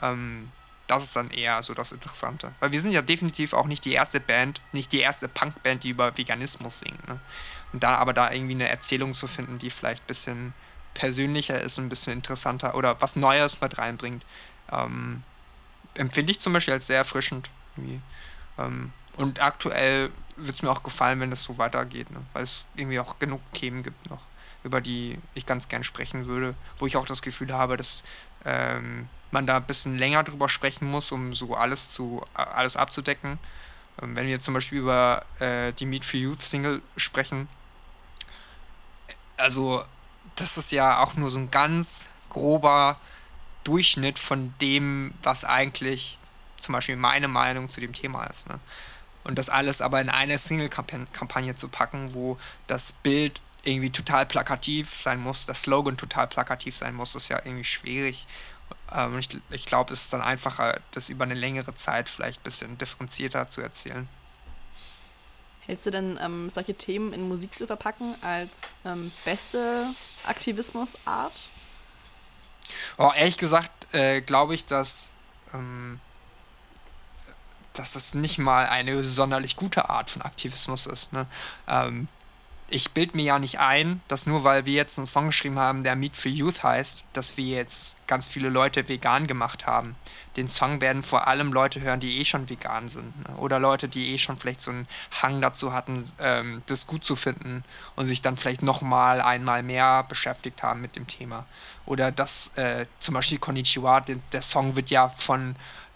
[0.00, 0.50] ähm,
[0.86, 2.52] das ist dann eher so das Interessante.
[2.60, 5.90] Weil wir sind ja definitiv auch nicht die erste Band, nicht die erste Punkband, die
[5.90, 7.08] über Veganismus singt.
[7.08, 7.18] Ne?
[7.72, 10.54] Und da aber da irgendwie eine Erzählung zu finden, die vielleicht ein bisschen
[10.92, 14.24] persönlicher ist, ein bisschen interessanter oder was Neues mit reinbringt,
[14.70, 15.22] ähm,
[15.94, 17.50] empfinde ich zum Beispiel als sehr erfrischend.
[18.58, 22.20] Ähm, und aktuell würde es mir auch gefallen, wenn das so weitergeht, ne?
[22.32, 24.22] weil es irgendwie auch genug Themen gibt noch,
[24.62, 28.04] über die ich ganz gern sprechen würde, wo ich auch das Gefühl habe, dass
[28.44, 33.38] ähm, man da ein bisschen länger drüber sprechen muss, um so alles zu alles abzudecken.
[34.00, 37.48] Ähm, wenn wir zum Beispiel über äh, die Meet for Youth Single sprechen,
[39.36, 39.84] also
[40.36, 42.98] das ist ja auch nur so ein ganz grober
[43.64, 46.18] Durchschnitt von dem, was eigentlich
[46.56, 48.48] zum Beispiel meine Meinung zu dem Thema ist.
[48.48, 48.58] Ne?
[49.24, 54.94] Und das alles aber in eine Single-Kampagne zu packen, wo das Bild irgendwie total plakativ
[54.94, 58.26] sein muss, das Slogan total plakativ sein muss, ist ja irgendwie schwierig.
[58.94, 62.44] Ähm, ich ich glaube, es ist dann einfacher, das über eine längere Zeit vielleicht ein
[62.44, 64.08] bisschen differenzierter zu erzählen.
[65.66, 68.50] Hältst du denn ähm, solche Themen in Musik zu verpacken als
[68.84, 69.94] ähm, beste
[70.26, 71.32] Aktivismusart?
[72.98, 75.12] Oh, ehrlich gesagt äh, glaube ich, dass,
[75.54, 76.00] ähm,
[77.74, 81.12] dass das nicht mal eine sonderlich gute Art von Aktivismus ist.
[81.12, 81.26] Ne?
[81.68, 82.08] Ähm,
[82.68, 85.84] ich bild mir ja nicht ein, dass nur weil wir jetzt einen Song geschrieben haben,
[85.84, 89.96] der Meat for Youth heißt, dass wir jetzt ganz viele Leute vegan gemacht haben.
[90.36, 93.28] Den Song werden vor allem Leute hören, die eh schon vegan sind.
[93.28, 93.36] Ne?
[93.36, 94.88] Oder Leute, die eh schon vielleicht so einen
[95.22, 97.62] Hang dazu hatten, ähm, das gut zu finden
[97.96, 101.46] und sich dann vielleicht nochmal einmal mehr beschäftigt haben mit dem Thema.
[101.86, 105.54] Oder dass äh, zum Beispiel Konnichiwa, der Song wird ja von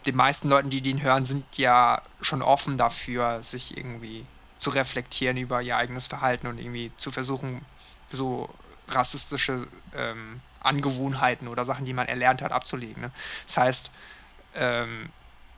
[0.08, 4.24] den meisten Leuten, die den hören, sind ja schon offen dafür, sich irgendwie
[4.56, 7.64] zu reflektieren über ihr eigenes Verhalten und irgendwie zu versuchen,
[8.10, 8.48] so
[8.88, 13.02] rassistische ähm, Angewohnheiten oder Sachen, die man erlernt hat, abzulegen.
[13.02, 13.10] Ne?
[13.46, 13.92] Das heißt,
[14.54, 15.10] ähm,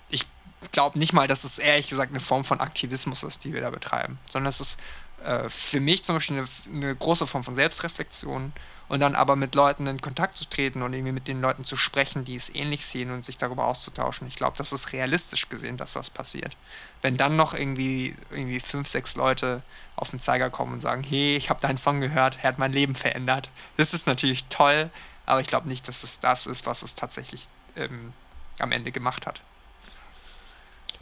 [0.08, 0.26] ich
[0.72, 3.70] glaube nicht mal, dass es ehrlich gesagt eine Form von Aktivismus ist, die wir da
[3.70, 4.80] betreiben, sondern es ist
[5.24, 8.52] äh, für mich zum Beispiel eine, eine große Form von Selbstreflexion
[8.90, 11.76] und dann aber mit Leuten in Kontakt zu treten und irgendwie mit den Leuten zu
[11.76, 14.26] sprechen, die es ähnlich sehen und sich darüber auszutauschen.
[14.26, 16.56] Ich glaube, das ist realistisch gesehen, dass das passiert.
[17.00, 19.62] Wenn dann noch irgendwie, irgendwie fünf, sechs Leute
[19.94, 22.72] auf den Zeiger kommen und sagen, hey, ich habe deinen Song gehört, er hat mein
[22.72, 23.52] Leben verändert.
[23.76, 24.90] Das ist natürlich toll,
[25.24, 28.12] aber ich glaube nicht, dass es das ist, was es tatsächlich ähm,
[28.58, 29.40] am Ende gemacht hat.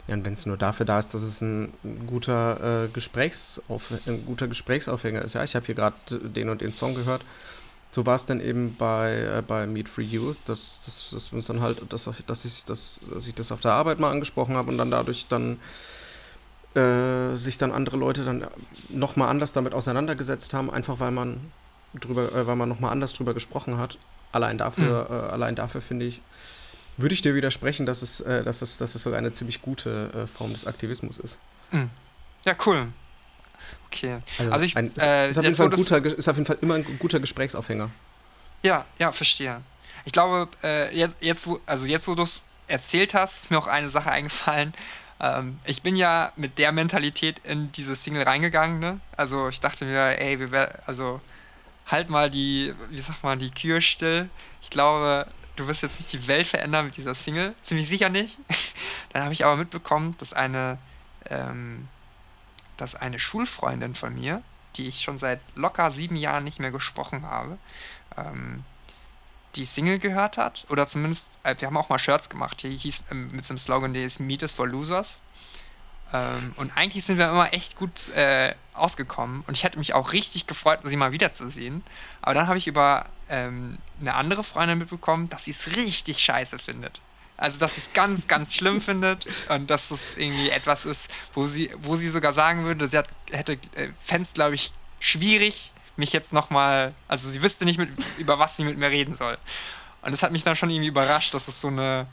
[0.07, 1.73] Ja, und wenn es nur dafür da ist, dass es ein
[2.05, 5.33] guter, äh, Gesprächsauf ein guter Gesprächsaufhänger ist.
[5.33, 7.23] Ja, ich habe hier gerade den und den Song gehört
[7.91, 11.47] so war es dann eben bei, äh, bei Meet Free Youth, dass, dass, dass uns
[11.47, 14.71] dann halt, dass, dass, ich, dass, dass ich das auf der Arbeit mal angesprochen habe
[14.71, 15.59] und dann dadurch dann
[16.75, 18.45] äh, sich dann andere Leute dann
[18.89, 21.51] nochmal anders damit auseinandergesetzt haben, einfach weil man
[21.99, 23.97] drüber, äh, weil man nochmal anders drüber gesprochen hat.
[24.31, 25.15] Allein dafür, mhm.
[25.15, 26.21] äh, allein dafür finde ich,
[26.97, 30.11] würde ich dir widersprechen, dass es, äh, dass es, dass es sogar eine ziemlich gute
[30.13, 31.39] äh, Form des Aktivismus ist.
[31.71, 31.89] Mhm.
[32.45, 32.89] Ja, cool.
[33.87, 34.19] Okay.
[34.37, 36.75] Also, also ich, ein, äh, ist, auf jeden Fall guter, ist auf jeden Fall immer
[36.75, 37.89] ein guter Gesprächsaufhänger.
[38.63, 39.61] Ja, ja, verstehe.
[40.05, 43.57] Ich glaube, äh, jetzt, jetzt, wo, also jetzt, wo du es erzählt hast, ist mir
[43.57, 44.73] auch eine Sache eingefallen.
[45.19, 48.99] Ähm, ich bin ja mit der Mentalität in diese Single reingegangen, ne?
[49.17, 51.19] Also ich dachte mir, ey, wir also
[51.87, 54.29] halt mal die, wie sagt man, die Kühe still.
[54.61, 57.53] Ich glaube, du wirst jetzt nicht die Welt verändern mit dieser Single.
[57.61, 58.37] Ziemlich sicher nicht.
[59.13, 60.77] Dann habe ich aber mitbekommen, dass eine
[61.29, 61.87] ähm,
[62.81, 64.41] dass eine Schulfreundin von mir,
[64.75, 67.57] die ich schon seit locker sieben Jahren nicht mehr gesprochen habe,
[68.17, 68.63] ähm,
[69.55, 70.65] die Single gehört hat.
[70.69, 73.59] Oder zumindest, äh, wir haben auch mal Shirts gemacht, die hieß ähm, mit so einem
[73.59, 75.19] Slogan, der ist Meet is for Losers.
[76.13, 79.43] Ähm, und eigentlich sind wir immer echt gut äh, ausgekommen.
[79.47, 81.83] Und ich hätte mich auch richtig gefreut, sie mal wiederzusehen.
[82.21, 86.59] Aber dann habe ich über ähm, eine andere Freundin mitbekommen, dass sie es richtig scheiße
[86.59, 87.01] findet.
[87.39, 91.45] Also, dass sie es ganz, ganz schlimm findet und dass es irgendwie etwas ist, wo
[91.45, 95.71] sie, wo sie sogar sagen würde, sie hat, hätte, äh, fände es, glaube ich, schwierig,
[95.95, 99.37] mich jetzt nochmal, also sie wüsste nicht, mit, über was sie mit mir reden soll.
[100.01, 102.07] Und das hat mich dann schon irgendwie überrascht, dass es so eine,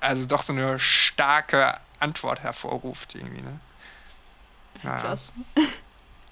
[0.00, 3.60] also doch so eine starke Antwort hervorruft, irgendwie, ne?
[4.82, 5.00] Naja.
[5.00, 5.32] Krass.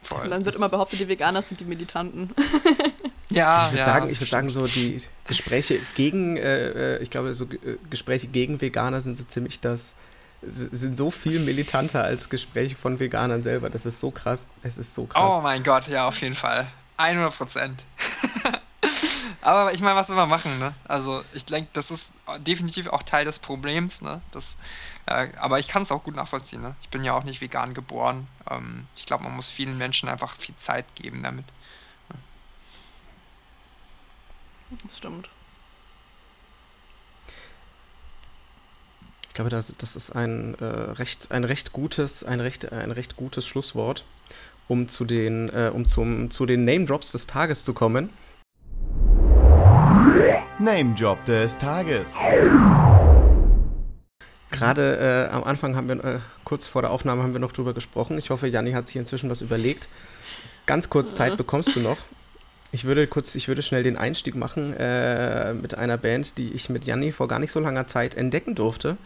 [0.02, 0.22] Voll.
[0.22, 2.34] Und dann wird immer behauptet, die Veganer sind die Militanten.
[3.30, 7.10] Ja, ich würde ja, sagen, ich würde sagen, so die Gespräche gegen, äh, äh ich
[7.10, 9.94] glaube, so äh, Gespräche gegen Veganer sind so ziemlich das,
[10.42, 13.70] sind so viel militanter als Gespräche von Veganern selber.
[13.70, 14.46] Das ist so krass.
[14.62, 15.22] Es ist so krass.
[15.22, 16.66] Oh mein Gott, ja, auf jeden Fall.
[16.96, 17.84] 100 Prozent.
[19.40, 20.74] Aber ich meine, was will man machen, ne?
[20.86, 24.20] Also, ich denke, das ist definitiv auch Teil des Problems, ne?
[24.30, 24.58] Das,
[25.06, 26.76] äh, aber ich kann es auch gut nachvollziehen, ne?
[26.82, 28.26] Ich bin ja auch nicht vegan geboren.
[28.50, 31.46] Ähm, ich glaube, man muss vielen Menschen einfach viel Zeit geben damit.
[34.84, 35.28] Das stimmt.
[39.28, 43.16] Ich glaube, das, das ist ein, äh, recht, ein, recht gutes, ein, recht, ein recht
[43.16, 44.04] gutes Schlusswort,
[44.66, 48.10] um zu den, äh, um zum, zu den Name Drops des Tages zu kommen.
[50.58, 52.14] Name Drop des Tages.
[54.50, 57.74] Gerade äh, am Anfang haben wir, äh, kurz vor der Aufnahme haben wir noch drüber
[57.74, 58.18] gesprochen.
[58.18, 59.88] Ich hoffe, Janni hat sich inzwischen was überlegt.
[60.66, 61.98] Ganz kurz Zeit bekommst du noch.
[62.70, 66.68] Ich würde kurz, ich würde schnell den Einstieg machen äh, mit einer Band, die ich
[66.68, 68.98] mit Janni vor gar nicht so langer Zeit entdecken durfte,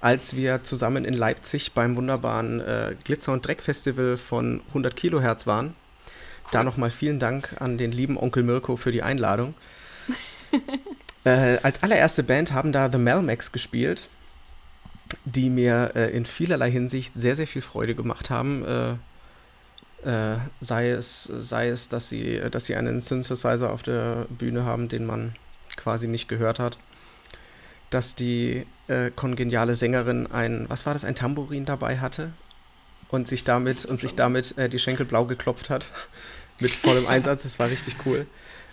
[0.00, 5.74] als wir zusammen in Leipzig beim wunderbaren äh, Glitzer- und Dreck-Festival von 100 Kilohertz waren.
[6.52, 9.54] Da nochmal vielen Dank an den lieben Onkel Mirko für die Einladung.
[11.24, 14.08] äh, als allererste Band haben da The Melmax gespielt,
[15.24, 18.98] die mir äh, in vielerlei Hinsicht sehr, sehr viel Freude gemacht haben.
[20.04, 24.88] Äh, sei, es, sei es, dass sie, dass sie einen Synthesizer auf der Bühne haben,
[24.88, 25.34] den man
[25.76, 26.78] quasi nicht gehört hat.
[27.90, 32.32] Dass die äh, kongeniale Sängerin ein, was war das, ein Tambourin dabei hatte
[33.08, 35.90] und sich damit, und sich damit äh, die Schenkel blau geklopft hat.
[36.60, 38.26] Mit vollem Einsatz, das war richtig cool.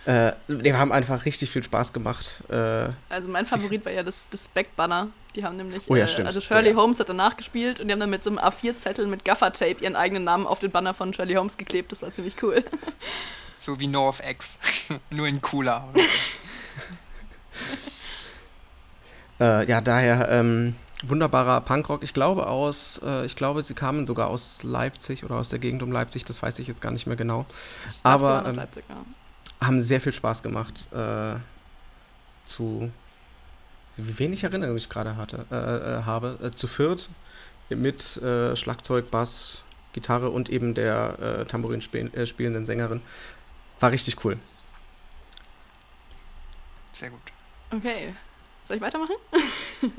[0.06, 2.44] Äh, wir haben einfach richtig viel Spaß gemacht.
[2.50, 5.08] Äh, also mein Favorit war ja das, das Backbanner.
[5.36, 6.28] Die haben nämlich, oh ja, stimmt.
[6.28, 6.78] also Shirley oh ja.
[6.78, 9.96] Holmes hat danach gespielt und die haben dann mit so einem A4-Zettel mit Gaffer-Tape ihren
[9.96, 11.92] eigenen Namen auf den Banner von Shirley Holmes geklebt.
[11.92, 12.64] Das war ziemlich cool.
[13.58, 14.60] So wie No of X,
[15.12, 15.88] nur in cooler.
[19.40, 22.04] äh, ja, daher ähm, wunderbarer Punkrock.
[22.04, 25.84] Ich glaube aus, äh, ich glaube, sie kamen sogar aus Leipzig oder aus der Gegend
[25.84, 26.26] um Leipzig.
[26.26, 27.46] Das weiß ich jetzt gar nicht mehr genau.
[28.04, 28.98] Aber ähm, Leipzig, ja
[29.66, 30.88] haben sehr viel Spaß gemacht.
[30.94, 31.36] Äh,
[32.44, 32.92] zu
[33.98, 36.38] wie wenig Erinnerung ich gerade hatte, äh, äh, habe.
[36.44, 37.10] Äh, zu viert
[37.70, 39.64] mit äh, Schlagzeug, Bass,
[39.94, 43.02] Gitarre und eben der äh, Tambourin spiel äh, spielenden Sängerin.
[43.80, 44.38] War richtig cool.
[46.92, 47.22] Sehr gut.
[47.72, 48.14] Okay.
[48.64, 49.16] Soll ich weitermachen?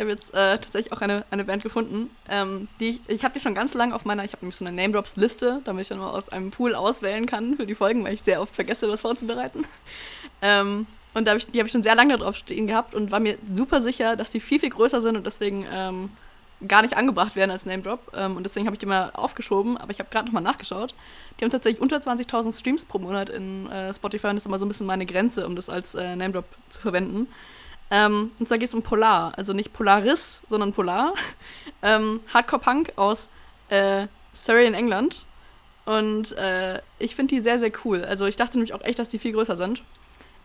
[0.00, 2.10] Habe jetzt äh, tatsächlich auch eine, eine Band gefunden.
[2.28, 4.64] Ähm, die ich ich habe die schon ganz lange auf meiner, ich habe nämlich so
[4.64, 7.74] eine Name Drops Liste, damit ich dann mal aus einem Pool auswählen kann für die
[7.74, 9.64] Folgen, weil ich sehr oft vergesse, was vorzubereiten.
[10.42, 13.10] Ähm, und da hab ich, die habe ich schon sehr lange drauf stehen gehabt und
[13.10, 16.08] war mir super sicher, dass die viel, viel größer sind und deswegen ähm,
[16.66, 18.12] gar nicht angebracht werden als Name Drop.
[18.14, 20.94] Ähm, und deswegen habe ich die mal aufgeschoben, aber ich habe gerade nochmal nachgeschaut.
[21.38, 24.58] Die haben tatsächlich unter 20.000 Streams pro Monat in äh, Spotify und das ist immer
[24.58, 27.28] so ein bisschen meine Grenze, um das als äh, Name Drop zu verwenden.
[27.90, 31.14] Ähm, und zwar geht es um Polar, also nicht Polaris, sondern Polar.
[31.82, 33.30] Ähm, Hardcore-Punk aus
[33.70, 35.24] äh, Surrey in England.
[35.86, 38.04] Und äh, ich finde die sehr, sehr cool.
[38.04, 39.82] Also ich dachte nämlich auch echt, dass die viel größer sind.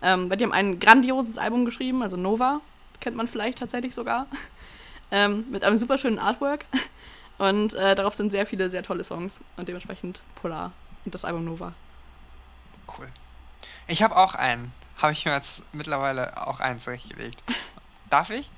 [0.02, 2.62] Ähm, weil die haben ein grandioses Album geschrieben, also Nova,
[3.02, 4.28] kennt man vielleicht tatsächlich sogar.
[5.12, 6.66] ähm, mit einem super schönen Artwork.
[7.38, 10.72] Und äh, darauf sind sehr viele sehr tolle Songs und dementsprechend Polar
[11.04, 11.74] und das Album Nova.
[12.98, 13.10] Cool.
[13.88, 17.43] Ich habe auch einen habe ich mir jetzt mittlerweile auch einen zurechtgelegt.
[18.10, 18.50] Darf ich?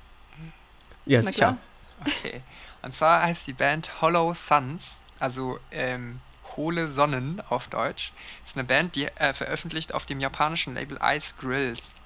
[1.06, 1.56] Ja, sicher.
[2.04, 2.42] Okay.
[2.82, 6.20] Und zwar heißt die Band Hollow Suns, also ähm,
[6.56, 8.12] Hohle Sonnen auf Deutsch.
[8.46, 11.96] Ist eine Band, die äh, veröffentlicht auf dem japanischen Label Ice Grills,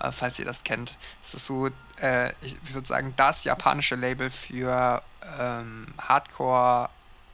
[0.00, 0.96] äh, falls ihr das kennt.
[1.22, 1.68] Das ist so,
[2.00, 5.02] äh, ich würde sagen, das japanische Label für
[5.38, 6.90] ähm, Hardcore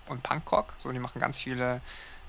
[0.06, 0.74] und Punkrock.
[0.78, 1.80] So, die machen ganz viele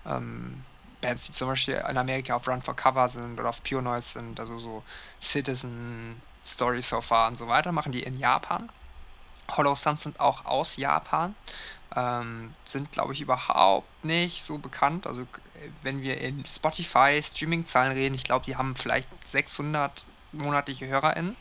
[0.06, 0.64] ähm,
[1.08, 4.20] Bands, die zum Beispiel in Amerika auf Run for Cover sind oder auf Pure Noise
[4.20, 4.84] sind, also so
[5.22, 8.70] Citizen, Story So Far und so weiter, machen die in Japan.
[9.56, 11.34] Hollow Suns sind auch aus Japan,
[11.96, 15.08] ähm, sind glaube ich überhaupt nicht so bekannt.
[15.08, 15.26] Also
[15.82, 21.38] wenn wir in Spotify Streaming-Zahlen reden, ich glaube, die haben vielleicht 600 monatliche HörerInnen.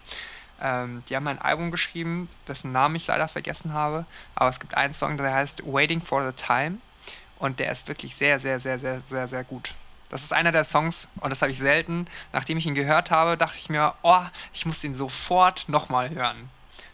[0.61, 4.07] Ähm, die haben ein Album geschrieben, dessen Namen ich leider vergessen habe,
[4.37, 6.79] aber es gibt einen Song, der heißt Waiting for the Time
[7.39, 9.75] und der ist wirklich sehr, sehr, sehr, sehr, sehr, sehr gut.
[10.09, 12.07] Das ist einer der Songs, und das habe ich selten.
[12.33, 14.23] Nachdem ich ihn gehört habe, dachte ich mir, oh,
[14.53, 16.49] ich muss ihn sofort nochmal hören.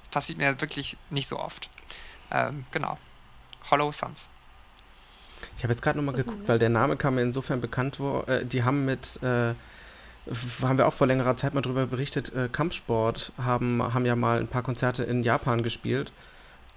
[0.05, 1.69] Das passiert mir wirklich nicht so oft.
[2.31, 2.99] Ähm, genau.
[3.71, 4.29] Hollow Suns.
[5.57, 8.29] Ich habe jetzt gerade nochmal geguckt, weil der Name kam mir insofern bekannt vor.
[8.29, 9.55] Äh, die haben mit, äh,
[10.63, 14.39] haben wir auch vor längerer Zeit mal drüber berichtet, äh, Kampfsport haben, haben ja mal
[14.39, 16.13] ein paar Konzerte in Japan gespielt.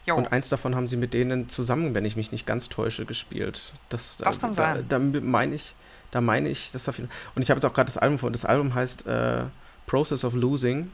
[0.05, 0.15] Jo.
[0.15, 3.73] Und eins davon haben sie mit denen zusammen, wenn ich mich nicht ganz täusche, gespielt.
[3.89, 4.85] Das, das kann da, sein.
[4.87, 5.73] Da, meine ich,
[6.11, 8.29] da meine ich, das jeden Und ich habe jetzt auch gerade das Album vor.
[8.29, 9.45] Das Album heißt äh,
[9.87, 10.91] Process of Losing.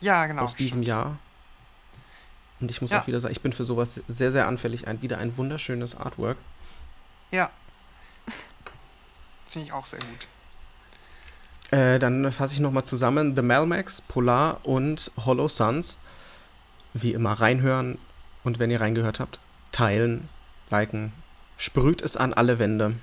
[0.00, 0.42] Ja, genau.
[0.42, 0.88] Aus diesem stimmt.
[0.88, 1.18] Jahr.
[2.60, 3.02] Und ich muss ja.
[3.02, 4.88] auch wieder sagen, ich bin für sowas sehr, sehr anfällig.
[4.88, 6.38] Ein, wieder ein wunderschönes Artwork.
[7.30, 7.50] Ja.
[9.48, 11.78] Finde ich auch sehr gut.
[11.78, 13.36] Äh, dann fasse ich nochmal zusammen.
[13.36, 15.98] The Melmax, Polar und Hollow Suns.
[16.94, 17.98] Wie immer reinhören,
[18.46, 19.40] und wenn ihr reingehört habt,
[19.72, 20.28] teilen,
[20.70, 21.12] liken,
[21.56, 22.94] sprüht es an alle Wände.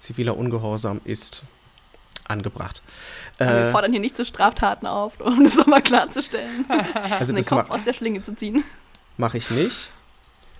[0.00, 1.44] Ziviler Ungehorsam ist
[2.26, 2.82] angebracht.
[3.38, 6.64] Äh, wir fordern hier nicht zu Straftaten auf, um das nochmal klarzustellen.
[7.18, 8.64] Also den Kopf aus der Schlinge zu ziehen.
[9.16, 9.90] Mache ich nicht.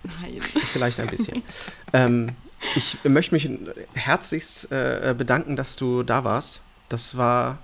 [0.03, 0.39] Nein.
[0.41, 1.43] Vielleicht ein bisschen.
[1.91, 2.29] ähm,
[2.75, 3.49] ich möchte mich
[3.95, 6.61] herzlichst äh, bedanken, dass du da warst.
[6.87, 7.57] Das war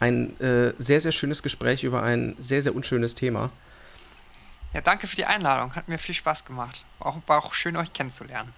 [0.00, 3.50] ein äh, sehr, sehr schönes Gespräch über ein sehr, sehr unschönes Thema.
[4.72, 5.74] Ja, danke für die Einladung.
[5.74, 6.84] Hat mir viel Spaß gemacht.
[6.98, 8.52] War auch, war auch schön, euch kennenzulernen.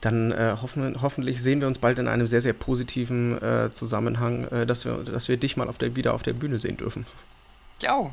[0.00, 4.44] Dann äh, hoffen, hoffentlich sehen wir uns bald in einem sehr, sehr positiven äh, Zusammenhang,
[4.44, 7.04] äh, dass, wir, dass wir dich mal auf der, wieder auf der Bühne sehen dürfen.
[7.82, 8.12] Ja,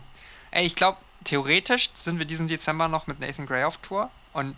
[0.51, 4.09] ey, ich glaube, theoretisch sind wir diesen Dezember noch mit Nathan Gray auf Tour.
[4.33, 4.55] Und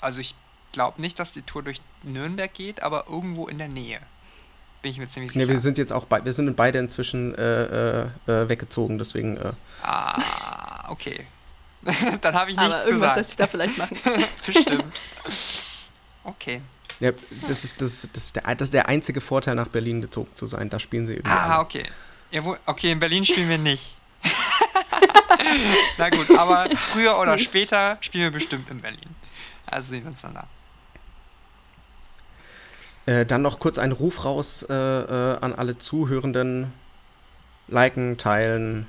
[0.00, 0.34] also ich
[0.72, 4.00] glaube nicht, dass die Tour durch Nürnberg geht, aber irgendwo in der Nähe.
[4.86, 5.46] Bin ich mir ziemlich sicher.
[5.46, 9.36] Ja, wir sind jetzt auch bei, wir sind beide inzwischen äh, äh, äh weggezogen, deswegen.
[9.36, 9.50] Äh.
[9.82, 11.26] Ah, okay.
[12.20, 13.16] Dann habe ich nichts aber irgendwas gesagt.
[13.16, 13.96] lässt sich da vielleicht machen.
[14.46, 15.00] Bestimmt.
[16.22, 16.60] Okay.
[17.00, 17.10] Ja,
[17.48, 20.46] das ist, das, das, ist der, das ist der einzige Vorteil, nach Berlin gezogen zu
[20.46, 20.70] sein.
[20.70, 21.32] Da spielen sie irgendwie.
[21.32, 21.64] Ah, alle.
[21.64, 21.82] okay.
[22.30, 23.96] Ja, wo, okay, in Berlin spielen wir nicht.
[25.98, 29.16] Na gut, aber früher oder später spielen wir bestimmt in Berlin.
[29.68, 30.46] Also sehen wir uns dann da.
[33.06, 36.72] Äh, dann noch kurz ein Ruf raus äh, äh, an alle Zuhörenden.
[37.68, 38.86] Liken, teilen.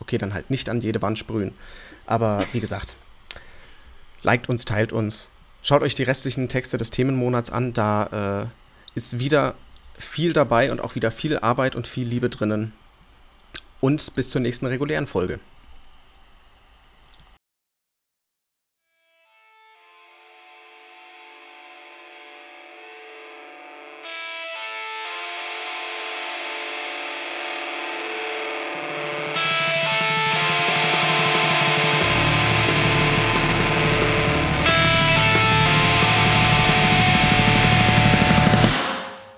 [0.00, 1.52] Okay, dann halt nicht an jede Wand sprühen.
[2.06, 2.96] Aber wie gesagt,
[4.22, 5.28] liked uns, teilt uns.
[5.62, 7.72] Schaut euch die restlichen Texte des Themenmonats an.
[7.72, 9.54] Da äh, ist wieder
[9.98, 12.72] viel dabei und auch wieder viel Arbeit und viel Liebe drinnen.
[13.80, 15.38] Und bis zur nächsten regulären Folge.